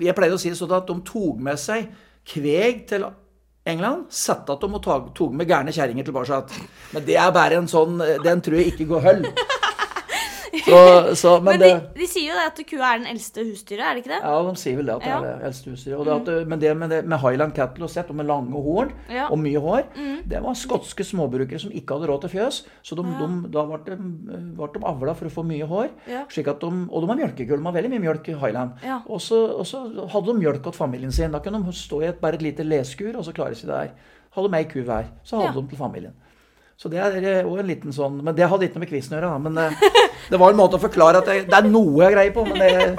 [0.06, 1.90] jeg pleide å si det sånn at de tok med seg
[2.32, 3.08] kveg til
[3.68, 6.40] England, satte at de og tok med gærne kjerringer tilbake.
[6.94, 9.28] Men det er bare en sånn Den tror jeg ikke går høll.
[10.66, 13.44] Så, så, men, Men det de, de sier jo det at kua er den eldste
[13.48, 14.20] husdyret, er det ikke det?
[14.24, 15.18] ja, de sier vel det at det Ja.
[15.22, 16.06] er det eldste husdyret.
[16.06, 18.92] Det at, Men det med, det med Highland Cattle og sett, og med lange horn
[19.10, 19.28] Ja.
[19.32, 19.84] og mye hår,
[20.32, 22.62] det var skotske småbrukere som ikke hadde råd til fjøs.
[22.84, 23.98] Så de, de, da ble de,
[24.60, 25.90] ble de avla for å få mye hår.
[26.08, 26.24] Ja.
[26.30, 27.58] Slik at de, og de har mjølkekull.
[27.62, 28.78] De har veldig mye mjølk i Highland.
[28.86, 29.02] Ja.
[29.08, 29.84] Og, så, og så
[30.14, 31.32] hadde de mjølk til familien sin.
[31.34, 33.94] Da kunne de stå i et, bare et lite leskur og så klare seg der.
[34.36, 35.62] Hadde de ei ku hver, så hadde Ja.
[35.62, 36.14] de til familien.
[36.82, 39.20] Så det er jo en liten sånn Men det hadde ikke noe med quizen å
[39.20, 39.42] gjøre, da.
[39.44, 39.92] Men det,
[40.32, 42.46] det var en måte å forklare at det, det er noe jeg greier på.
[42.48, 42.96] Men det,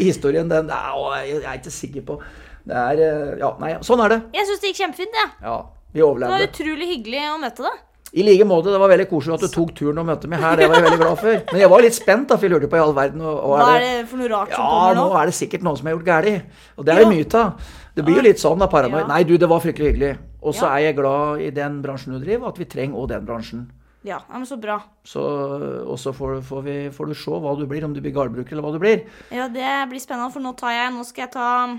[0.00, 2.16] i historien den, er, jeg er ikke sikker på
[2.64, 4.18] Det er eh, Ja, nei, sånn er det.
[4.38, 5.30] Jeg syns det gikk kjempefint, jeg.
[5.44, 5.60] Ja,
[5.92, 7.78] vi Det var utrolig hyggelig å møte deg.
[8.10, 8.72] I like måte.
[8.72, 10.56] Det var veldig koselig at du tok turen og møtte meg her.
[10.58, 11.36] Det var jeg veldig glad for.
[11.52, 13.52] Men jeg var litt spent, da, for jeg lurte på i all verden og, og
[13.60, 15.20] Hva er det for noe rart som Ja, kommer nå Ja, nå?
[15.20, 16.56] er det sikkert noen som har gjort galt.
[16.74, 17.68] Og det er det mye av.
[17.94, 19.04] Det blir jo litt sånn da, paranoid.
[19.04, 19.10] Ja.
[19.12, 20.12] Nei, du, det var fryktelig hyggelig.
[20.42, 20.76] Og så Ja.
[20.76, 23.70] er jeg glad i den bransjen du driver, og at vi trenger òg den bransjen.
[24.02, 24.78] Ja, men så bra.
[25.04, 28.14] Så, og så får, får, vi, får du se hva du blir, om du blir
[28.16, 29.02] gardbruker eller hva du blir.
[29.30, 31.78] Ja, det blir spennende, for nå tar jeg Nå skal jeg ta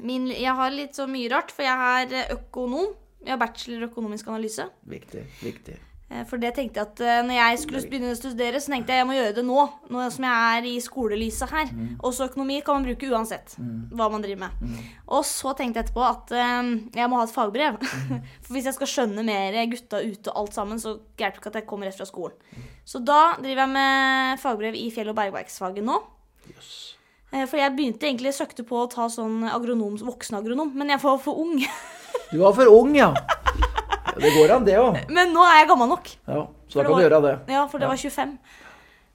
[0.00, 2.94] min Jeg har litt så mye rart, for jeg er økonom.
[3.22, 4.64] Jeg har bachelor i økonomisk analyse.
[4.88, 5.76] Viktig, viktig.
[6.12, 8.92] Eh, For det tenkte jeg at eh, når jeg skulle begynne å studere, så tenkte
[8.92, 9.64] jeg jeg må gjøre det nå.
[9.92, 11.72] Nå som jeg er i skolelyset her.
[12.04, 14.78] Også økonomi kan man bruke uansett hva man driver med.
[15.08, 17.80] Og så tenkte jeg etterpå at eh, jeg må ha et fagbrev.
[18.44, 21.52] For hvis jeg skal skjønne mer gutta ute og alt sammen, så hjelper det ikke
[21.54, 22.36] at jeg kommer rett fra skolen.
[22.84, 26.00] Så da driver jeg med fagbrev i fjell- og bergverksfaget nå.
[26.50, 26.72] Yes.
[27.32, 31.38] For jeg begynte egentlig søkte på å ta sånn agronom, voksenagronom, men jeg var for
[31.40, 31.54] ung.
[32.28, 33.14] Du var for ung, ja.
[34.20, 34.98] Det går an, det òg.
[35.10, 36.10] Men nå er jeg gammel nok.
[36.28, 37.34] Ja, så da kan kan du gjøre det.
[37.54, 37.88] Ja, for det Ja.
[37.88, 38.38] var 25.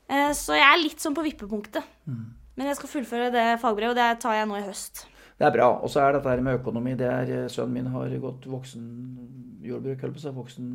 [0.10, 1.84] Eh, Så jeg er litt sånn på vippepunktet.
[2.08, 2.26] Mm.
[2.58, 5.06] Men jeg skal fullføre det fagbrevet, og det tar jeg nå i høst.
[5.38, 5.68] Det er bra.
[5.84, 9.18] Og så er dette her med økonomi det er, eh, Sønnen min har gått voksen
[9.62, 10.30] jordbruk, holdt på si.
[10.30, 10.68] Voksen,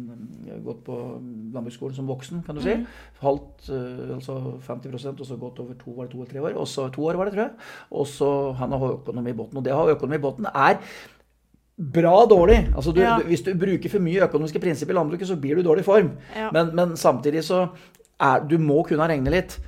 [0.47, 0.95] eh, gått på
[1.53, 2.77] landbruksskolen som voksen, kan du si.
[3.23, 6.57] Halvt, eh, altså 50% og så gått over to, var det to eller tre år.
[6.61, 7.55] Og så to år, var det, tror jeg.
[7.91, 9.57] Og så han har økonomi i båten.
[9.57, 10.79] Og det å ha økonomi i båten er
[11.83, 12.61] bra dårlig.
[12.76, 13.16] Altså du, Ja.
[13.18, 15.85] du, hvis du bruker for mye økonomiske prinsipper i landbruket, så blir du i dårlig
[15.85, 16.12] form.
[16.37, 16.51] Ja.
[16.55, 17.68] Men, men samtidig så
[18.22, 19.59] er du må kunne regne litt.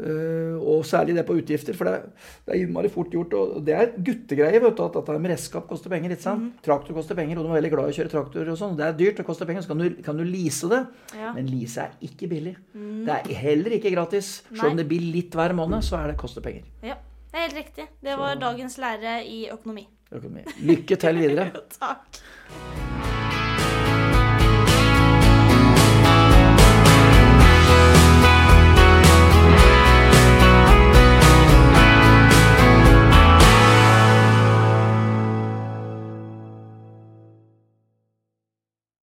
[0.00, 1.98] Uh, og særlig det på utgifter, for det,
[2.46, 3.34] det er innmari fort gjort.
[3.36, 6.14] Og det er guttegreier, vet du, at dette med redskap koster penger.
[6.14, 6.46] ikke sant?
[6.46, 6.62] Mm.
[6.64, 8.48] Traktor koster penger, og du er veldig glad i å kjøre traktor.
[8.48, 8.78] og sånn.
[8.78, 9.66] Det er dyrt, det koster penger.
[9.66, 10.80] Så kan du, kan du lease det.
[11.20, 11.34] Ja.
[11.36, 12.56] Men lease er ikke billig.
[12.72, 14.40] Det er heller ikke gratis.
[14.54, 16.64] Selv om det blir litt hver måned, så er det koster penger.
[16.82, 16.96] ja.
[17.30, 17.84] Det er helt riktig.
[18.02, 19.84] Det var dagens lære i økonomi.
[20.12, 20.46] Økonomi.
[20.66, 21.50] Lykke til videre.
[21.80, 22.22] Takk.